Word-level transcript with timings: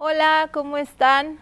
Hola, 0.00 0.48
¿cómo 0.52 0.76
están? 0.76 1.38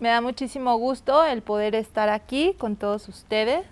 Me 0.00 0.08
da 0.08 0.22
muchísimo 0.22 0.74
gusto 0.78 1.22
el 1.22 1.42
poder 1.42 1.74
estar 1.74 2.08
aquí 2.08 2.54
con 2.54 2.76
todos 2.76 3.10
ustedes. 3.10 3.66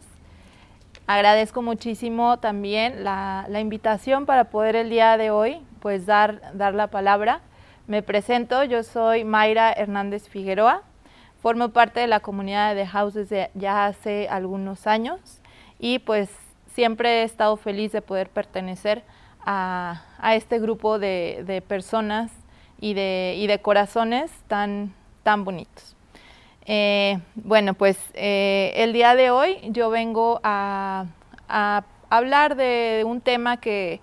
Agradezco 1.07 1.63
muchísimo 1.63 2.39
también 2.39 3.05
la, 3.05 3.47
invitación 3.59 4.27
para 4.27 4.51
poder 4.51 4.77
el 4.77 4.91
día 4.91 5.17
de 5.17 5.31
hoy 5.31 5.63
pues 5.81 6.05
dar, 6.05 6.43
dar 6.53 6.75
la 6.75 6.89
palabra. 6.89 7.41
Me 7.87 8.03
presento, 8.03 8.63
yo 8.65 8.83
soy 8.83 9.25
Mayra 9.25 9.73
Hernández 9.73 10.29
Figueroa, 10.29 10.83
formo 11.41 11.71
parte 11.71 12.01
de 12.01 12.07
la 12.07 12.21
comunidad 12.21 12.75
de 12.75 12.87
House 12.87 13.15
desde 13.15 13.51
ya 13.55 13.87
hace 13.87 14.29
algunos 14.29 14.87
años 14.87 15.41
y 15.79 16.01
pues 16.01 16.29
siempre 16.67 17.23
he 17.23 17.23
estado 17.23 17.57
feliz 17.57 17.93
de 17.93 18.03
poder 18.03 18.29
pertenecer 18.29 19.05
a, 19.41 20.03
este 20.35 20.59
grupo 20.59 20.99
de, 20.99 21.65
personas 21.67 22.31
y 22.83 22.95
de, 22.95 23.43
de, 23.49 23.59
corazones 23.61 24.31
tan, 24.49 24.93
tan 25.23 25.45
bonitos. 25.45 25.97
Eh, 26.67 27.21
bueno, 27.37 27.75
pues 27.75 27.97
eh, 28.15 28.73
el 28.75 28.93
día 28.93 29.15
de 29.15 29.31
hoy 29.31 29.59
yo 29.69 29.89
vengo 29.89 30.41
a, 30.43 31.07
hablar 32.11 32.57
de 32.57 33.05
un 33.07 33.21
tema 33.21 33.59
que, 33.59 34.01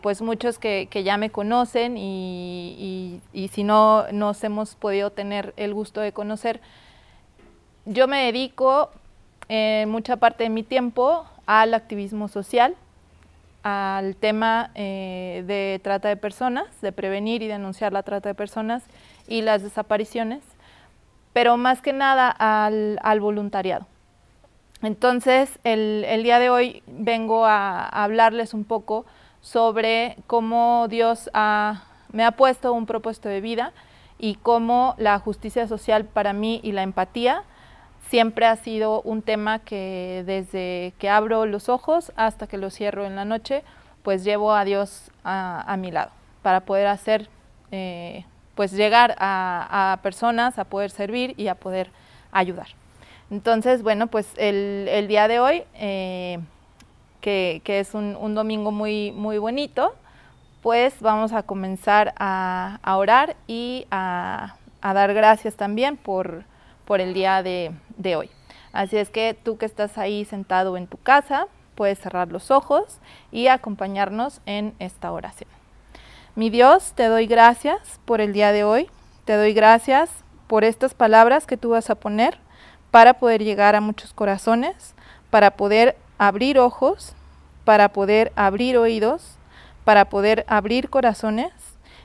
pues 0.00 0.22
muchos 0.22 0.60
que, 0.60 0.88
ya 1.04 1.16
me 1.16 1.30
conocen 1.30 1.96
y, 1.98 3.20
si 3.52 3.64
no 3.64 4.06
nos 4.12 4.44
hemos 4.44 4.76
podido 4.76 5.10
tener 5.10 5.52
el 5.56 5.74
gusto 5.74 6.00
de 6.00 6.12
conocer, 6.12 6.60
yo 7.84 8.06
me 8.06 8.26
dedico 8.26 8.90
eh, 9.48 9.86
mucha 9.88 10.18
parte 10.18 10.44
de 10.44 10.50
mi 10.50 10.62
tiempo 10.62 11.24
al 11.46 11.74
activismo 11.74 12.28
social, 12.28 12.76
al 13.68 14.16
tema 14.16 14.70
de 14.74 15.80
trata 15.82 16.08
de 16.08 16.16
personas, 16.16 16.66
de 16.80 16.92
prevenir 16.92 17.42
y 17.42 17.48
denunciar 17.48 17.92
la 17.92 18.02
trata 18.02 18.28
de 18.28 18.34
personas 18.34 18.82
y 19.26 19.42
las 19.42 19.62
desapariciones 19.62 20.42
pero 21.38 21.56
más 21.56 21.80
que 21.82 21.92
nada 21.92 22.30
al, 22.30 23.20
voluntariado. 23.20 23.86
Entonces, 24.82 25.60
el, 25.62 26.22
día 26.24 26.40
de 26.40 26.50
hoy 26.50 26.82
vengo 26.88 27.46
a, 27.46 27.86
hablarles 27.86 28.54
un 28.54 28.64
poco 28.64 29.06
sobre 29.40 30.16
cómo 30.26 30.86
Dios 30.88 31.30
me 31.32 32.24
ha 32.24 32.32
puesto 32.36 32.72
un 32.72 32.86
propósito 32.86 33.28
de 33.28 33.40
vida 33.40 33.72
y 34.18 34.34
cómo 34.34 34.96
la 34.98 35.16
justicia 35.20 35.68
social 35.68 36.04
para 36.04 36.32
mí 36.32 36.58
y 36.64 36.72
la 36.72 36.82
empatía 36.82 37.44
siempre 38.08 38.46
ha 38.46 38.56
sido 38.56 39.02
un 39.02 39.22
tema 39.22 39.58
que 39.58 40.22
desde 40.26 40.92
que 40.98 41.08
abro 41.08 41.46
los 41.46 41.68
ojos 41.68 42.12
hasta 42.16 42.46
que 42.46 42.58
los 42.58 42.74
cierro 42.74 43.04
en 43.04 43.16
la 43.16 43.24
noche, 43.24 43.62
pues 44.02 44.24
llevo 44.24 44.52
a 44.54 44.64
Dios 44.64 45.10
a, 45.24 45.76
mi 45.78 45.90
lado 45.90 46.10
para 46.42 46.60
poder 46.60 46.86
hacer 46.86 47.28
eh, 47.70 48.24
pues 48.54 48.72
llegar 48.72 49.14
a, 49.18 49.98
personas, 50.02 50.58
a 50.58 50.64
poder 50.64 50.90
servir 50.90 51.34
y 51.36 51.48
a 51.48 51.54
poder 51.54 51.90
ayudar. 52.32 52.68
Entonces, 53.30 53.82
bueno, 53.82 54.06
pues 54.06 54.26
el, 54.36 55.06
día 55.08 55.28
de 55.28 55.38
hoy, 55.38 55.62
eh, 55.74 56.38
que, 57.20 57.60
es 57.66 57.94
un, 57.94 58.34
domingo 58.34 58.72
muy, 58.72 59.12
muy 59.12 59.38
bonito, 59.38 59.94
pues 60.62 61.00
vamos 61.00 61.32
a 61.32 61.42
comenzar 61.42 62.14
a, 62.18 62.78
orar 62.96 63.36
y 63.46 63.86
a, 63.90 64.56
dar 64.80 65.12
gracias 65.12 65.54
también 65.54 65.96
por, 65.96 66.44
por 66.86 67.00
el 67.00 67.12
día 67.12 67.42
de, 67.42 67.72
de 67.98 68.16
hoy. 68.16 68.30
Así 68.72 68.96
es 68.96 69.10
que 69.10 69.34
tú 69.34 69.58
que 69.58 69.66
estás 69.66 69.98
ahí 69.98 70.24
sentado 70.24 70.76
en 70.76 70.86
tu 70.86 70.96
casa, 70.96 71.48
puedes 71.74 71.98
cerrar 71.98 72.32
los 72.32 72.50
ojos 72.50 72.98
y 73.30 73.48
acompañarnos 73.48 74.40
en 74.46 74.74
esta 74.78 75.12
oración. 75.12 75.50
Mi 76.34 76.50
Dios, 76.50 76.92
te 76.94 77.06
doy 77.06 77.26
gracias 77.26 78.00
por 78.04 78.20
el 78.20 78.32
día 78.32 78.52
de 78.52 78.64
hoy. 78.64 78.88
Te 79.24 79.36
doy 79.36 79.52
gracias 79.52 80.10
por 80.46 80.64
estas 80.64 80.94
palabras 80.94 81.46
que 81.46 81.56
tú 81.56 81.70
vas 81.70 81.90
a 81.90 81.96
poner 81.96 82.38
para 82.90 83.14
poder 83.14 83.44
llegar 83.44 83.74
a 83.74 83.80
muchos 83.80 84.12
corazones, 84.12 84.94
para 85.30 85.52
poder 85.52 85.96
abrir 86.16 86.58
ojos, 86.58 87.14
para 87.64 87.90
poder 87.90 88.32
abrir 88.34 88.78
oídos, 88.78 89.36
para 89.84 90.08
poder 90.08 90.44
abrir 90.48 90.88
corazones 90.90 91.52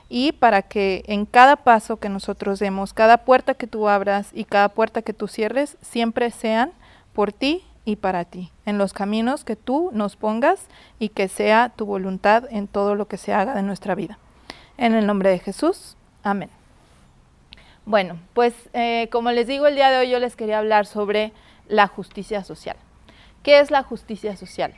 y 0.08 0.32
para 0.32 0.62
que 0.62 1.02
en 1.06 1.26
cada 1.26 1.56
paso 1.56 1.96
que 1.96 2.08
nosotros 2.08 2.58
demos, 2.58 2.92
cada 2.92 3.18
puerta 3.18 3.54
que 3.54 3.66
tú 3.66 3.88
abras 3.88 4.30
y 4.32 4.44
cada 4.44 4.68
puerta 4.68 5.02
que 5.02 5.12
tú 5.12 5.28
cierres, 5.28 5.76
siempre 5.80 6.30
sean 6.30 6.72
por 7.12 7.32
ti 7.32 7.64
y 7.84 7.96
para 7.96 8.24
ti, 8.24 8.50
en 8.64 8.78
los 8.78 8.92
caminos 8.92 9.44
que 9.44 9.56
tú 9.56 9.90
nos 9.92 10.16
pongas 10.16 10.68
y 10.98 11.10
que 11.10 11.28
sea 11.28 11.72
tu 11.76 11.86
voluntad 11.86 12.44
en 12.50 12.66
todo 12.66 12.94
lo 12.94 13.06
que 13.06 13.18
se 13.18 13.32
haga 13.32 13.54
de 13.54 13.62
nuestra 13.62 13.94
vida. 13.94 14.18
En 14.76 14.94
el 14.94 15.06
nombre 15.06 15.30
de 15.30 15.38
Jesús. 15.38 15.96
Amén. 16.22 16.50
Bueno, 17.86 18.18
pues 18.32 18.54
eh, 18.72 19.08
como 19.12 19.30
les 19.30 19.46
digo, 19.46 19.66
el 19.66 19.74
día 19.74 19.90
de 19.90 19.98
hoy 19.98 20.10
yo 20.10 20.18
les 20.18 20.36
quería 20.36 20.58
hablar 20.58 20.86
sobre 20.86 21.32
la 21.68 21.86
justicia 21.86 22.42
social. 22.42 22.76
¿Qué 23.42 23.60
es 23.60 23.70
la 23.70 23.82
justicia 23.82 24.36
social? 24.36 24.74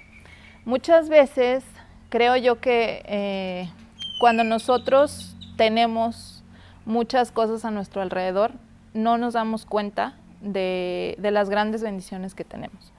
Muchas 0.64 1.08
veces 1.08 1.64
creo 2.08 2.36
yo 2.36 2.60
que 2.60 3.02
eh, 3.06 3.70
cuando 4.18 4.44
nosotros 4.44 5.36
tenemos 5.56 6.42
muchas 6.84 7.32
cosas 7.32 7.64
a 7.64 7.70
nuestro 7.70 8.02
alrededor, 8.02 8.52
no 8.94 9.18
nos 9.18 9.34
damos 9.34 9.66
cuenta 9.66 10.14
de, 10.40 11.16
las 11.20 11.50
grandes 11.50 11.82
bendiciones 11.82 12.34
que 12.34 12.44
tenemos. 12.44 12.92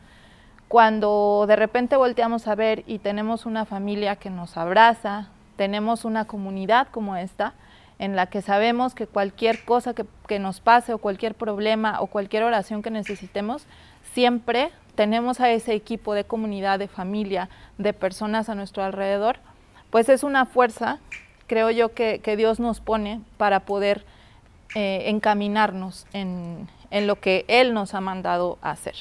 Cuando 0.67 1.45
de 1.47 1.55
repente 1.55 1.95
volteamos 1.95 2.47
a 2.47 2.55
ver 2.55 2.83
y 2.87 2.99
tenemos 2.99 3.45
una 3.45 3.65
familia 3.65 4.17
que 4.17 4.29
nos 4.29 4.57
abraza, 4.57 5.29
tenemos 5.55 6.05
una 6.05 6.25
comunidad 6.25 6.87
como 6.91 7.15
esta 7.15 7.53
en 7.99 8.15
la 8.15 8.27
que 8.27 8.41
sabemos 8.41 8.93
que 8.93 9.07
cualquier 9.07 9.63
cosa 9.65 9.93
que, 9.95 10.39
nos 10.39 10.59
pase 10.59 10.93
o 10.93 10.99
cualquier 10.99 11.33
problema 11.33 11.99
o 12.01 12.07
cualquier 12.07 12.43
oración 12.43 12.83
que 12.83 12.91
necesitemos, 12.91 13.65
siempre 14.13 14.71
tenemos 14.93 15.39
a 15.39 15.49
ese 15.49 15.73
equipo 15.73 16.13
de 16.13 16.25
comunidad, 16.25 16.77
de 16.77 16.87
familia, 16.87 17.49
de 17.77 17.93
personas 17.93 18.49
a 18.49 18.55
nuestro 18.55 18.83
alrededor, 18.83 19.39
pues 19.89 20.09
es 20.09 20.23
una 20.23 20.45
fuerza, 20.45 20.99
creo 21.47 21.69
yo, 21.71 21.93
que, 21.93 22.35
Dios 22.37 22.59
nos 22.59 22.81
pone 22.81 23.21
para 23.37 23.61
poder 23.61 24.05
eh, 24.75 25.03
encaminarnos 25.05 26.07
en, 26.13 26.67
lo 26.91 27.19
que 27.19 27.45
Él 27.47 27.73
nos 27.73 27.93
ha 27.93 28.01
mandado 28.01 28.57
a 28.61 28.71
hacer. 28.71 28.95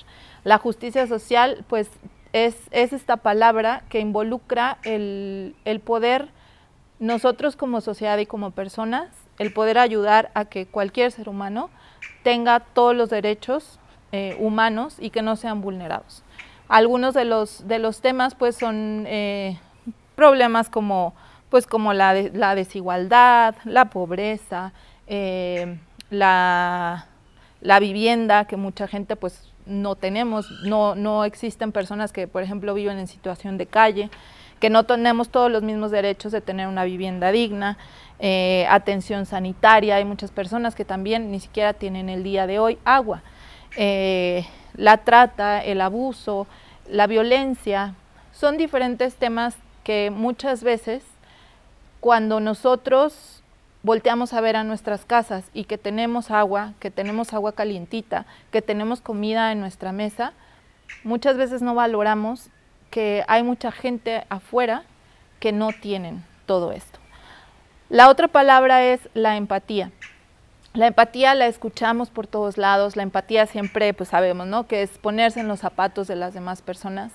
La 0.44 0.58
justicia 0.58 1.06
social, 1.06 1.64
pues, 1.68 1.88
es, 2.32 2.56
esta 2.70 3.16
palabra 3.16 3.82
que 3.88 4.00
involucra 4.00 4.78
el, 4.84 5.54
el 5.64 5.80
poder 5.80 6.28
nosotros 6.98 7.56
como 7.56 7.80
sociedad 7.80 8.18
y 8.18 8.26
como 8.26 8.52
personas, 8.52 9.08
el 9.38 9.52
poder 9.52 9.78
ayudar 9.78 10.30
a 10.34 10.46
que 10.46 10.66
cualquier 10.66 11.12
ser 11.12 11.28
humano 11.28 11.70
tenga 12.22 12.60
todos 12.60 12.94
los 12.94 13.10
derechos 13.10 13.78
eh, 14.12 14.36
humanos 14.40 14.96
y 14.98 15.10
que 15.10 15.22
no 15.22 15.36
sean 15.36 15.60
vulnerados. 15.60 16.22
Algunos 16.68 17.14
de 17.14 17.24
los, 17.24 17.68
de 17.68 17.78
los 17.78 18.00
temas 18.00 18.34
pues 18.34 18.56
son 18.56 19.04
eh, 19.06 19.58
problemas 20.16 20.68
como, 20.68 21.14
pues, 21.48 21.68
como 21.68 21.92
la, 21.92 22.14
la 22.14 22.56
desigualdad, 22.56 23.54
la 23.64 23.84
pobreza, 23.90 24.72
eh, 25.06 25.78
la, 26.10 27.06
la, 27.60 27.78
vivienda, 27.78 28.46
que 28.46 28.56
mucha 28.56 28.88
gente 28.88 29.14
pues 29.14 29.52
no 29.66 29.94
tenemos, 29.94 30.50
no, 30.64 30.96
no 30.96 31.24
existen 31.24 31.70
personas 31.70 32.12
que 32.12 32.26
por 32.26 32.42
ejemplo 32.42 32.74
viven 32.74 32.98
en 32.98 33.06
situación 33.06 33.58
de 33.58 33.66
calle 33.66 34.10
que 34.60 34.70
no 34.70 34.84
tenemos 34.84 35.28
todos 35.28 35.50
los 35.50 35.62
mismos 35.62 35.90
derechos 35.90 36.32
de 36.32 36.40
tener 36.40 36.66
una 36.68 36.84
vivienda 36.84 37.30
digna, 37.30 37.76
eh, 38.18 38.66
atención 38.70 39.26
sanitaria, 39.26 39.96
hay 39.96 40.04
muchas 40.04 40.30
personas 40.30 40.74
que 40.74 40.84
también 40.84 41.30
ni 41.30 41.40
siquiera 41.40 41.74
tienen 41.74 42.08
el 42.08 42.22
día 42.22 42.46
de 42.46 42.58
hoy 42.58 42.78
agua. 42.84 43.22
Eh, 43.76 44.46
la 44.74 44.98
trata, 44.98 45.62
el 45.62 45.80
abuso, 45.80 46.46
la 46.88 47.06
violencia, 47.06 47.94
son 48.32 48.56
diferentes 48.56 49.16
temas 49.16 49.56
que 49.86 50.10
muchas 50.10 50.64
veces 50.64 51.04
cuando 52.00 52.40
nosotros 52.40 53.44
volteamos 53.84 54.32
a 54.32 54.40
ver 54.40 54.56
a 54.56 54.64
nuestras 54.64 55.04
casas 55.04 55.44
y 55.54 55.62
que 55.62 55.78
tenemos 55.78 56.32
agua, 56.32 56.72
que 56.80 56.90
tenemos 56.90 57.32
agua 57.32 57.52
calientita, 57.52 58.26
que 58.50 58.62
tenemos 58.62 59.00
comida 59.00 59.52
en 59.52 59.60
nuestra 59.60 59.92
mesa, 59.92 60.32
muchas 61.04 61.36
veces 61.36 61.62
no 61.62 61.76
valoramos 61.76 62.48
que 62.90 63.22
hay 63.28 63.44
mucha 63.44 63.70
gente 63.70 64.24
afuera 64.28 64.82
que 65.38 65.52
no 65.52 65.68
tienen 65.70 66.24
todo 66.46 66.72
esto. 66.72 66.98
La 67.88 68.08
otra 68.08 68.26
palabra 68.26 68.82
es 68.82 69.08
la 69.14 69.36
empatía. 69.36 69.92
La 70.74 70.88
empatía 70.88 71.36
la 71.36 71.46
escuchamos 71.46 72.10
por 72.10 72.26
todos 72.26 72.58
lados, 72.58 72.96
la 72.96 73.04
empatía 73.04 73.46
siempre 73.46 73.94
pues 73.94 74.08
sabemos, 74.08 74.48
¿no? 74.48 74.66
Que 74.66 74.82
es 74.82 74.98
ponerse 74.98 75.38
en 75.38 75.46
los 75.46 75.60
zapatos 75.60 76.08
de 76.08 76.16
las 76.16 76.34
demás 76.34 76.60
personas, 76.60 77.12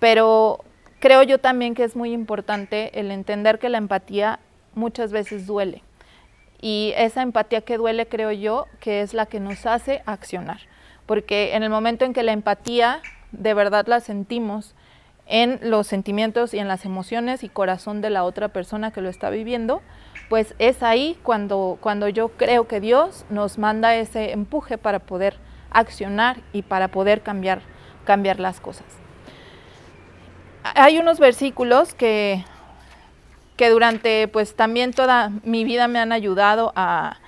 pero 0.00 0.64
creo 1.02 1.24
yo 1.24 1.38
también 1.38 1.74
que 1.74 1.82
es 1.82 1.96
muy 1.96 2.12
importante 2.12 3.00
el 3.00 3.10
entender 3.10 3.58
que 3.58 3.68
la 3.68 3.78
empatía 3.78 4.38
muchas 4.76 5.10
veces 5.10 5.48
duele. 5.48 5.82
Y 6.60 6.94
esa 6.96 7.22
empatía 7.22 7.62
que 7.62 7.76
duele 7.76 8.06
creo 8.06 8.30
yo 8.30 8.68
que 8.78 9.00
es 9.00 9.12
la 9.12 9.26
que 9.26 9.40
nos 9.40 9.66
hace 9.66 10.02
accionar, 10.06 10.60
porque 11.06 11.56
en 11.56 11.64
el 11.64 11.70
momento 11.70 12.04
en 12.04 12.12
que 12.12 12.22
la 12.22 12.30
empatía 12.30 13.00
de 13.32 13.52
verdad 13.52 13.84
la 13.88 13.98
sentimos, 13.98 14.76
en 15.26 15.58
los 15.62 15.88
sentimientos 15.88 16.54
y 16.54 16.60
en 16.60 16.68
las 16.68 16.84
emociones 16.84 17.42
y 17.42 17.48
corazón 17.48 18.00
de 18.00 18.10
la 18.10 18.22
otra 18.22 18.48
persona 18.48 18.92
que 18.92 19.00
lo 19.00 19.08
está 19.08 19.28
viviendo, 19.28 19.82
pues 20.28 20.54
es 20.60 20.84
ahí 20.84 21.18
cuando, 21.24 21.78
cuando 21.80 22.08
yo 22.08 22.28
creo 22.28 22.68
que 22.68 22.80
Dios 22.80 23.24
nos 23.28 23.58
manda 23.58 23.96
ese 23.96 24.30
empuje 24.30 24.78
para 24.78 25.00
poder 25.00 25.36
accionar 25.70 26.38
y 26.52 26.62
para 26.62 26.88
poder 26.88 27.22
cambiar, 27.22 27.60
cambiar 28.04 28.38
las 28.38 28.60
cosas. 28.60 29.01
Hay 30.62 30.98
unos 30.98 31.18
versículos 31.18 31.94
que, 31.94 32.44
que 33.56 33.70
durante 33.70 34.28
pues 34.28 34.54
también 34.54 34.92
toda 34.92 35.30
mi 35.44 35.64
vida 35.64 35.88
me 35.88 35.98
han 35.98 36.12
ayudado 36.12 36.72
a 36.76 37.18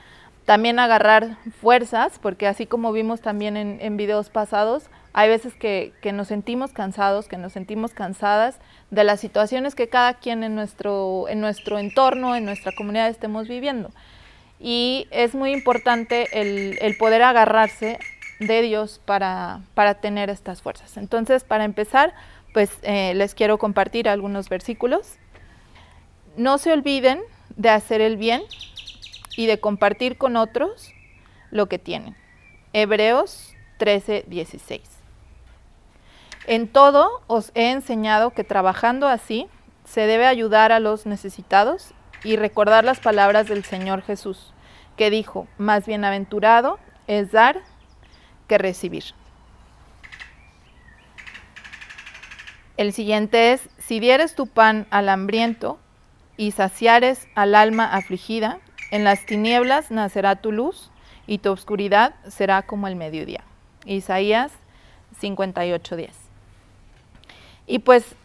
también 0.44 0.78
agarrar 0.78 1.38
fuerzas, 1.60 2.18
porque 2.20 2.46
así 2.46 2.66
como 2.66 2.92
vimos 2.92 3.20
también 3.20 3.56
en, 3.56 3.78
en 3.80 3.96
videos 3.96 4.28
pasados, 4.28 4.90
hay 5.16 5.28
veces 5.28 5.54
que, 5.54 5.92
nos 6.12 6.26
sentimos 6.26 6.72
cansados, 6.72 7.28
que 7.28 7.38
nos 7.38 7.52
sentimos 7.52 7.94
cansadas 7.94 8.58
de 8.90 9.04
las 9.04 9.20
situaciones 9.20 9.76
que 9.76 9.88
cada 9.88 10.14
quien 10.14 10.42
en 10.42 10.56
nuestro, 10.56 11.28
en 11.28 11.40
nuestro 11.40 11.78
entorno, 11.78 12.34
en 12.34 12.44
nuestra 12.44 12.72
comunidad 12.76 13.08
estemos 13.08 13.46
viviendo. 13.46 13.92
Y 14.58 15.06
es 15.12 15.36
muy 15.36 15.52
importante 15.52 16.26
el, 16.32 16.96
poder 16.96 17.22
agarrarse 17.22 18.00
de 18.40 18.62
Dios 18.62 19.00
para, 19.04 19.60
para, 19.74 19.94
tener 19.94 20.30
estas 20.30 20.62
fuerzas. 20.62 20.96
Entonces, 20.96 21.44
para 21.44 21.62
empezar, 21.62 22.12
pues 22.54 22.70
eh, 22.82 23.14
les 23.14 23.34
quiero 23.34 23.58
compartir 23.58 24.08
algunos 24.08 24.48
versículos. 24.48 25.18
No 26.36 26.56
se 26.56 26.72
olviden 26.72 27.20
de 27.56 27.68
hacer 27.68 28.00
el 28.00 28.16
bien 28.16 28.42
y 29.36 29.46
de 29.46 29.58
compartir 29.58 30.16
con 30.16 30.36
otros 30.36 30.92
lo 31.50 31.66
que 31.66 31.80
tienen. 31.80 32.16
Hebreos 32.72 33.54
13, 33.78 34.24
16. 34.28 34.80
En 36.46 36.68
todo 36.68 37.22
os 37.26 37.50
he 37.56 37.72
enseñado 37.72 38.30
que 38.30 38.44
trabajando 38.44 39.08
así 39.08 39.48
se 39.84 40.06
debe 40.06 40.26
ayudar 40.26 40.70
a 40.70 40.78
los 40.78 41.06
necesitados 41.06 41.92
y 42.22 42.36
recordar 42.36 42.84
las 42.84 43.00
palabras 43.00 43.48
del 43.48 43.64
Señor 43.64 44.02
Jesús, 44.02 44.54
que 44.96 45.10
dijo, 45.10 45.48
más 45.58 45.86
bienaventurado 45.86 46.78
es 47.08 47.32
dar 47.32 47.60
que 48.46 48.58
recibir. 48.58 49.04
El 52.76 52.92
siguiente 52.92 53.52
es, 53.52 53.68
si 53.78 54.00
dieres 54.00 54.34
tu 54.34 54.46
pan 54.46 54.86
al 54.90 55.08
hambriento 55.08 55.78
y 56.36 56.50
saciares 56.50 57.28
al 57.36 57.54
alma 57.54 57.94
afligida, 57.94 58.58
en 58.90 59.04
las 59.04 59.24
tinieblas 59.26 59.90
nacerá 59.90 60.36
tu 60.36 60.50
luz 60.50 60.90
y 61.26 61.38
tu 61.38 61.50
oscuridad 61.50 62.14
será 62.26 62.62
como 62.62 62.88
el 62.88 62.96
mediodía. 62.96 63.44
Isaías 63.84 64.52
58:10. 65.20 66.10
Y 67.66 67.78
pues 67.78 68.16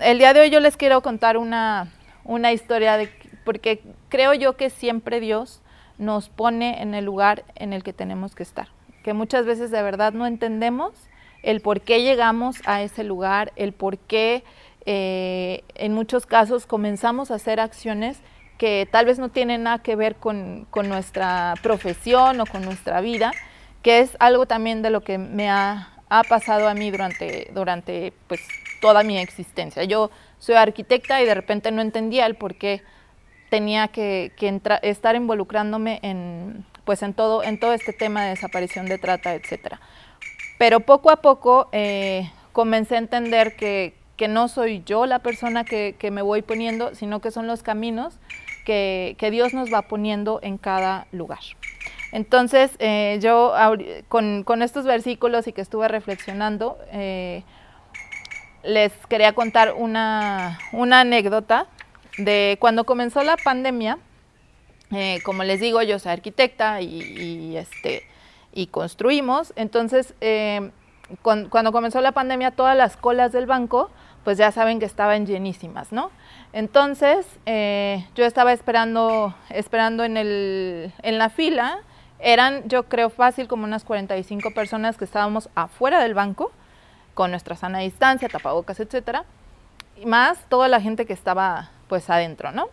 el 0.00 0.18
día 0.18 0.32
de 0.32 0.40
hoy 0.40 0.50
yo 0.50 0.60
les 0.60 0.76
quiero 0.76 1.02
contar 1.02 1.36
una, 1.36 1.92
una 2.24 2.52
historia 2.52 2.96
de, 2.96 3.10
porque 3.44 3.82
creo 4.08 4.34
yo 4.34 4.56
que 4.56 4.70
siempre 4.70 5.20
Dios 5.20 5.60
nos 5.98 6.28
pone 6.28 6.82
en 6.82 6.94
el 6.94 7.04
lugar 7.04 7.44
en 7.54 7.72
el 7.72 7.82
que 7.82 7.92
tenemos 7.92 8.34
que 8.34 8.42
estar, 8.42 8.68
que 9.04 9.12
muchas 9.12 9.44
veces 9.46 9.70
de 9.70 9.82
verdad 9.82 10.12
no 10.12 10.26
entendemos 10.26 10.94
el 11.42 11.60
por 11.60 11.80
qué 11.80 12.02
llegamos 12.02 12.56
a 12.66 12.82
ese 12.82 13.04
lugar, 13.04 13.52
el 13.56 13.72
por 13.72 13.98
qué 13.98 14.44
eh, 14.86 15.64
en 15.74 15.92
muchos 15.92 16.26
casos 16.26 16.66
comenzamos 16.66 17.30
a 17.30 17.34
hacer 17.34 17.60
acciones 17.60 18.20
que 18.56 18.88
tal 18.90 19.06
vez 19.06 19.18
no 19.18 19.28
tienen 19.28 19.62
nada 19.64 19.78
que 19.78 19.96
ver 19.96 20.16
con, 20.16 20.66
con, 20.70 20.88
nuestra 20.88 21.54
profesión 21.62 22.40
o 22.40 22.46
con 22.46 22.62
nuestra 22.64 23.00
vida, 23.00 23.32
que 23.82 24.00
es 24.00 24.16
algo 24.18 24.46
también 24.46 24.82
de 24.82 24.90
lo 24.90 25.02
que 25.02 25.16
me 25.16 25.48
ha, 25.48 25.90
ha 26.08 26.24
pasado 26.24 26.68
a 26.68 26.74
mí 26.74 26.90
durante, 26.90 27.50
durante 27.54 28.12
pues, 28.26 28.40
toda 28.80 29.02
mi 29.04 29.18
existencia. 29.18 29.84
Yo 29.84 30.10
soy 30.38 30.56
arquitecta 30.56 31.20
y 31.22 31.26
de 31.26 31.34
repente 31.34 31.70
no 31.70 31.82
entendía 31.82 32.26
el 32.26 32.34
por 32.34 32.56
qué 32.56 32.82
tenía 33.48 33.88
que, 33.88 34.32
estar 34.82 35.16
involucrándome 35.16 36.00
en, 36.02 36.64
pues 36.84 37.02
en, 37.02 37.14
todo, 37.14 37.42
en 37.42 37.58
todo 37.58 37.72
este 37.72 37.92
tema 37.92 38.24
de 38.24 38.30
desaparición 38.30 38.86
de 38.86 38.98
trata, 38.98 39.34
etc. 39.34 39.78
Pero 40.58 40.80
poco 40.80 41.10
a 41.10 41.22
poco 41.22 41.68
eh, 41.72 42.30
comencé 42.52 42.96
a 42.96 42.98
entender 42.98 43.56
que, 43.56 43.94
no 44.28 44.48
soy 44.48 44.82
yo 44.84 45.06
la 45.06 45.20
persona 45.20 45.64
que, 45.64 45.96
me 46.12 46.22
voy 46.22 46.42
poniendo, 46.42 46.94
sino 46.96 47.20
que 47.20 47.30
son 47.30 47.46
los 47.46 47.62
caminos 47.62 48.18
que, 48.66 49.16
Dios 49.30 49.54
nos 49.54 49.72
va 49.72 49.82
poniendo 49.82 50.40
en 50.42 50.58
cada 50.58 51.06
lugar. 51.12 51.38
Entonces, 52.10 52.72
eh, 52.80 53.18
yo 53.22 53.54
con, 54.08 54.62
estos 54.62 54.84
versículos 54.84 55.46
y 55.46 55.52
que 55.52 55.60
estuve 55.60 55.86
reflexionando, 55.86 56.76
eh, 56.92 57.44
les 58.64 58.92
quería 59.08 59.32
contar 59.34 59.74
una, 59.74 60.58
anécdota 60.72 61.68
de 62.18 62.56
cuando 62.60 62.84
comenzó 62.84 63.22
la 63.22 63.36
pandemia. 63.36 63.98
Como 65.22 65.44
les 65.44 65.60
digo, 65.60 65.82
yo 65.82 65.98
soy 65.98 66.12
arquitecta 66.12 66.80
y, 66.80 67.56
este, 67.56 68.02
y 68.58 68.66
construimos. 68.66 69.52
Entonces, 69.54 70.14
eh, 70.20 70.72
cuando 71.22 71.70
comenzó 71.70 72.00
la 72.00 72.10
pandemia, 72.10 72.50
todas 72.50 72.76
las 72.76 72.96
colas 72.96 73.30
del 73.30 73.46
banco, 73.46 73.88
pues 74.24 74.36
ya 74.36 74.50
saben 74.50 74.80
que 74.80 74.84
estaban 74.84 75.26
llenísimas, 75.26 75.92
¿no? 75.92 76.10
Entonces, 76.52 77.24
eh, 77.46 78.04
yo 78.16 78.24
estaba 78.24 78.52
esperando, 78.52 79.32
esperando 79.48 80.02
en, 80.02 80.16
el, 80.16 80.92
en 81.02 81.18
la 81.18 81.30
fila. 81.30 81.78
Eran, 82.18 82.68
yo 82.68 82.88
creo, 82.88 83.10
fácil 83.10 83.46
como 83.46 83.62
unas 83.62 83.84
45 83.84 84.50
personas 84.50 84.96
que 84.96 85.04
estábamos 85.04 85.48
afuera 85.54 86.00
del 86.02 86.14
banco 86.14 86.50
con 87.14 87.30
nuestra 87.30 87.54
sana 87.54 87.78
distancia, 87.78 88.28
tapabocas, 88.28 88.80
etcétera, 88.80 89.24
y 89.96 90.04
más 90.04 90.38
toda 90.48 90.66
la 90.66 90.80
gente 90.80 91.06
que 91.06 91.12
estaba 91.12 91.70
pues 91.86 92.10
adentro, 92.10 92.50
¿no? 92.50 92.70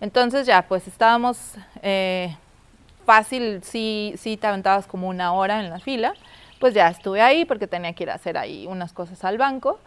Entonces 0.00 0.44
ya, 0.44 0.62
pues 0.66 0.88
estábamos 0.88 1.54
eh, 1.82 2.36
fácil, 3.10 3.60
sí, 3.64 4.14
sí 4.16 4.36
te 4.36 4.46
aventabas 4.46 4.86
como 4.86 5.08
una 5.08 5.32
hora 5.32 5.58
en 5.58 5.68
la 5.68 5.80
fila, 5.80 6.14
pues 6.60 6.74
ya 6.74 6.86
estuve 6.86 7.20
ahí 7.20 7.44
porque 7.44 7.66
tenía 7.66 7.92
que 7.92 8.04
ir 8.04 8.10
a 8.10 8.14
hacer 8.14 8.38
ahí 8.38 8.68
unas 8.68 8.92
cosas 8.92 9.24
al 9.24 9.36
banco. 9.36 9.80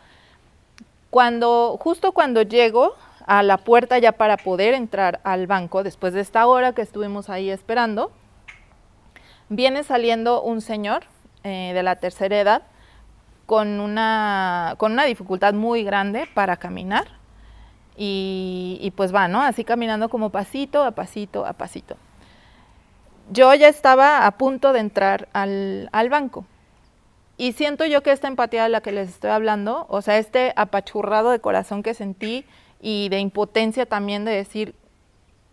Cuando, 1.10 1.78
justo 1.80 2.12
cuando 2.12 2.42
llego 2.42 2.96
a 3.26 3.42
la 3.42 3.60
puerta 3.60 3.98
ya 3.98 4.12
para 4.12 4.36
poder 4.36 4.74
entrar 4.74 5.22
al 5.24 5.48
banco, 5.48 5.84
después 5.84 6.12
de 6.14 6.20
esta 6.20 6.46
hora 6.48 6.74
que 6.74 6.82
estuvimos 6.82 7.30
ahí 7.30 7.50
esperando, 7.50 8.12
viene 9.48 9.86
saliendo 9.86 10.42
un 10.42 10.60
señor 10.60 11.06
eh, 11.46 11.72
de 11.74 11.82
la 11.82 11.96
tercera 11.96 12.38
edad 12.38 12.64
con 13.46 13.80
una, 13.80 14.76
con 14.78 14.92
una 14.92 15.06
dificultad 15.06 15.54
muy 15.54 15.86
grande 15.86 16.28
para 16.34 16.58
caminar. 16.58 17.08
Y, 17.96 18.92
pues 18.98 19.16
va, 19.16 19.30
¿no? 19.30 19.42
Así 19.42 19.64
caminando 19.64 20.10
como 20.10 20.30
pasito 20.30 20.84
a 20.84 20.92
pasito 20.92 21.46
a 21.46 21.54
pasito. 21.54 21.96
Yo 23.32 23.54
ya 23.54 23.68
estaba 23.68 24.26
a 24.26 24.32
punto 24.32 24.74
de 24.74 24.80
entrar 24.80 25.30
al, 25.34 25.90
banco. 26.10 26.46
Y 27.38 27.54
siento 27.54 27.86
yo 27.86 28.04
que 28.04 28.12
esta 28.12 28.28
empatía 28.28 28.64
de 28.64 28.70
la 28.70 28.82
que 28.82 28.92
les 28.92 29.10
estoy 29.10 29.32
hablando, 29.32 29.86
o 29.90 30.02
sea, 30.02 30.18
este 30.18 30.54
apachurrado 30.56 31.32
de 31.32 31.40
corazón 31.40 31.84
que 31.84 31.94
sentí 31.94 32.46
y 32.82 33.10
de 33.10 33.20
impotencia 33.20 33.86
también 33.86 34.24
de 34.26 34.32
decir, 34.32 34.76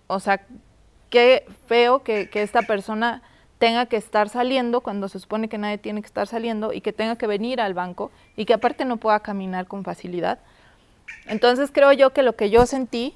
o 0.08 0.20
sea, 0.20 0.44
qué 1.08 1.46
feo 1.66 2.02
que, 2.02 2.28
que 2.28 2.42
esta 2.42 2.62
persona 2.62 3.22
tenga 3.58 3.86
que 3.86 3.96
estar 3.96 4.28
saliendo 4.28 4.80
cuando 4.80 5.08
se 5.08 5.20
supone 5.20 5.48
que 5.48 5.58
nadie 5.58 5.78
tiene 5.78 6.00
que 6.02 6.06
estar 6.06 6.26
saliendo 6.26 6.72
y 6.72 6.80
que 6.80 6.92
tenga 6.92 7.16
que 7.16 7.26
venir 7.26 7.60
al 7.60 7.74
banco 7.74 8.10
y 8.36 8.46
que 8.46 8.54
aparte 8.54 8.84
no 8.84 8.96
pueda 8.96 9.20
caminar 9.20 9.66
con 9.66 9.84
facilidad. 9.84 10.38
Entonces 11.26 11.70
creo 11.72 11.92
yo 11.92 12.10
que 12.10 12.22
lo 12.22 12.36
que 12.36 12.50
yo 12.50 12.66
sentí 12.66 13.14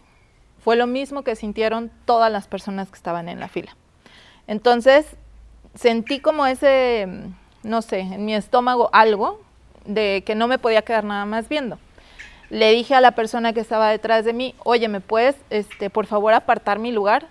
fue 0.62 0.76
lo 0.76 0.86
mismo 0.86 1.22
que 1.22 1.36
sintieron 1.36 1.90
todas 2.06 2.32
las 2.32 2.46
personas 2.46 2.88
que 2.88 2.96
estaban 2.96 3.28
en 3.28 3.40
la 3.40 3.48
fila. 3.48 3.76
Entonces 4.46 5.06
sentí 5.74 6.20
como 6.20 6.46
ese, 6.46 7.08
no 7.62 7.82
sé, 7.82 8.00
en 8.00 8.24
mi 8.24 8.34
estómago 8.34 8.90
algo 8.92 9.40
de 9.84 10.22
que 10.24 10.34
no 10.34 10.48
me 10.48 10.58
podía 10.58 10.82
quedar 10.82 11.04
nada 11.04 11.24
más 11.24 11.48
viendo. 11.48 11.78
Le 12.50 12.70
dije 12.72 12.94
a 12.94 13.00
la 13.00 13.12
persona 13.12 13.52
que 13.52 13.60
estaba 13.60 13.90
detrás 13.90 14.24
de 14.24 14.32
mí, 14.32 14.54
oye, 14.64 14.88
¿me 14.88 15.00
puedes, 15.00 15.36
este, 15.50 15.90
por 15.90 16.06
favor, 16.06 16.34
apartar 16.34 16.78
mi 16.78 16.92
lugar? 16.92 17.26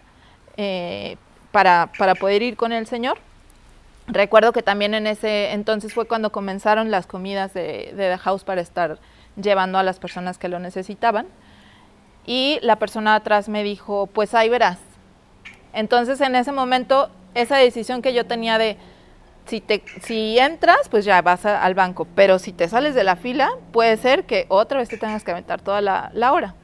Eh, 0.58 1.18
para, 1.52 1.92
poder 2.20 2.42
ir 2.42 2.58
con 2.58 2.74
el 2.74 2.88
Señor. 2.88 3.18
Recuerdo 4.08 4.52
que 4.52 4.64
también 4.64 4.96
en 4.96 5.08
ese 5.08 5.52
entonces 5.52 5.94
fue 5.94 6.08
cuando 6.08 6.32
comenzaron 6.32 6.92
las 6.92 7.08
comidas 7.08 7.54
de, 7.54 7.94
de 7.96 8.10
The 8.10 8.18
House 8.18 8.44
para 8.44 8.60
estar 8.60 8.98
llevando 9.42 9.78
a 9.78 9.84
las 9.84 10.00
personas 10.00 10.38
que 10.38 10.50
lo 10.50 10.60
necesitaban. 10.60 11.28
Y 12.26 12.60
la 12.64 12.78
persona 12.78 13.16
atrás 13.16 13.50
me 13.50 13.64
dijo, 13.64 14.08
pues 14.08 14.34
ahí 14.34 14.50
verás. 14.50 14.80
Entonces 15.74 16.22
en 16.22 16.36
ese 16.36 16.52
momento, 16.52 17.10
esa 17.34 17.58
decisión 17.58 18.02
que 18.02 18.14
yo 18.14 18.26
tenía 18.26 18.58
de, 18.58 18.78
si, 19.46 19.60
te, 19.60 19.84
si 20.02 20.40
entras, 20.40 20.88
pues 20.90 21.06
ya 21.06 21.22
vas 21.22 21.46
al 21.46 21.74
banco, 21.74 22.08
pero 22.16 22.40
si 22.40 22.54
te 22.54 22.68
sales 22.70 22.96
de 22.96 23.04
la 23.04 23.16
fila, 23.16 23.50
puede 23.72 23.98
ser 23.98 24.26
que 24.26 24.46
otra 24.50 24.80
vez 24.80 24.90
te 24.90 24.98
tengas 24.98 25.24
que 25.24 25.32
aventar 25.32 25.62
toda 25.62 25.82
la, 25.82 26.32
hora. 26.32 26.56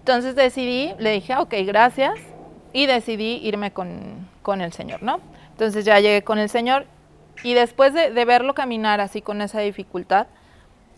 Entonces 0.00 0.34
decidí, 0.34 0.92
le 0.98 1.12
dije, 1.12 1.36
ok, 1.36 1.54
gracias, 1.64 2.14
y 2.72 2.86
decidí 2.86 3.40
irme 3.42 3.72
con, 3.72 4.60
el 4.60 4.72
Señor, 4.72 5.02
¿no? 5.02 5.20
Entonces 5.52 5.84
ya 5.84 6.00
llegué 6.00 6.22
con 6.22 6.38
el 6.38 6.48
Señor 6.48 6.86
y 7.42 7.54
después 7.54 7.94
de, 7.94 8.10
verlo 8.24 8.54
caminar 8.54 9.00
así 9.00 9.22
con 9.22 9.40
esa 9.40 9.60
dificultad, 9.60 10.26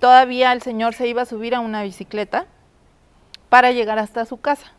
todavía 0.00 0.52
el 0.52 0.62
Señor 0.62 0.94
se 0.94 1.06
iba 1.06 1.22
a 1.22 1.26
subir 1.26 1.54
a 1.54 1.60
una 1.60 1.82
bicicleta 1.82 2.46
para 3.48 3.70
llegar 3.70 3.98
hasta 3.98 4.24
su 4.24 4.40
casa. 4.40 4.72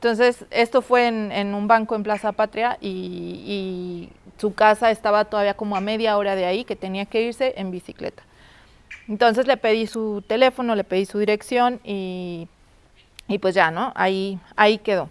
Entonces, 0.00 0.46
esto 0.50 0.80
fue 0.80 1.08
en, 1.08 1.54
un 1.54 1.68
banco 1.68 1.94
en 1.94 2.02
Plaza 2.02 2.32
Patria 2.32 2.78
y, 2.80 4.08
su 4.38 4.54
casa 4.54 4.90
estaba 4.90 5.26
todavía 5.26 5.52
como 5.52 5.76
a 5.76 5.82
media 5.82 6.16
hora 6.16 6.34
de 6.34 6.46
ahí, 6.46 6.64
que 6.64 6.74
tenía 6.74 7.04
que 7.04 7.20
irse 7.20 7.52
en 7.58 7.70
bicicleta. 7.70 8.22
Entonces 9.06 9.46
le 9.46 9.58
pedí 9.58 9.86
su 9.86 10.24
teléfono, 10.26 10.74
le 10.74 10.84
pedí 10.84 11.04
su 11.04 11.18
dirección 11.18 11.80
y, 11.84 12.48
pues 13.42 13.54
ya, 13.54 13.70
¿no? 13.70 13.92
Ahí, 13.94 14.40
ahí 14.56 14.78
quedó. 14.78 15.10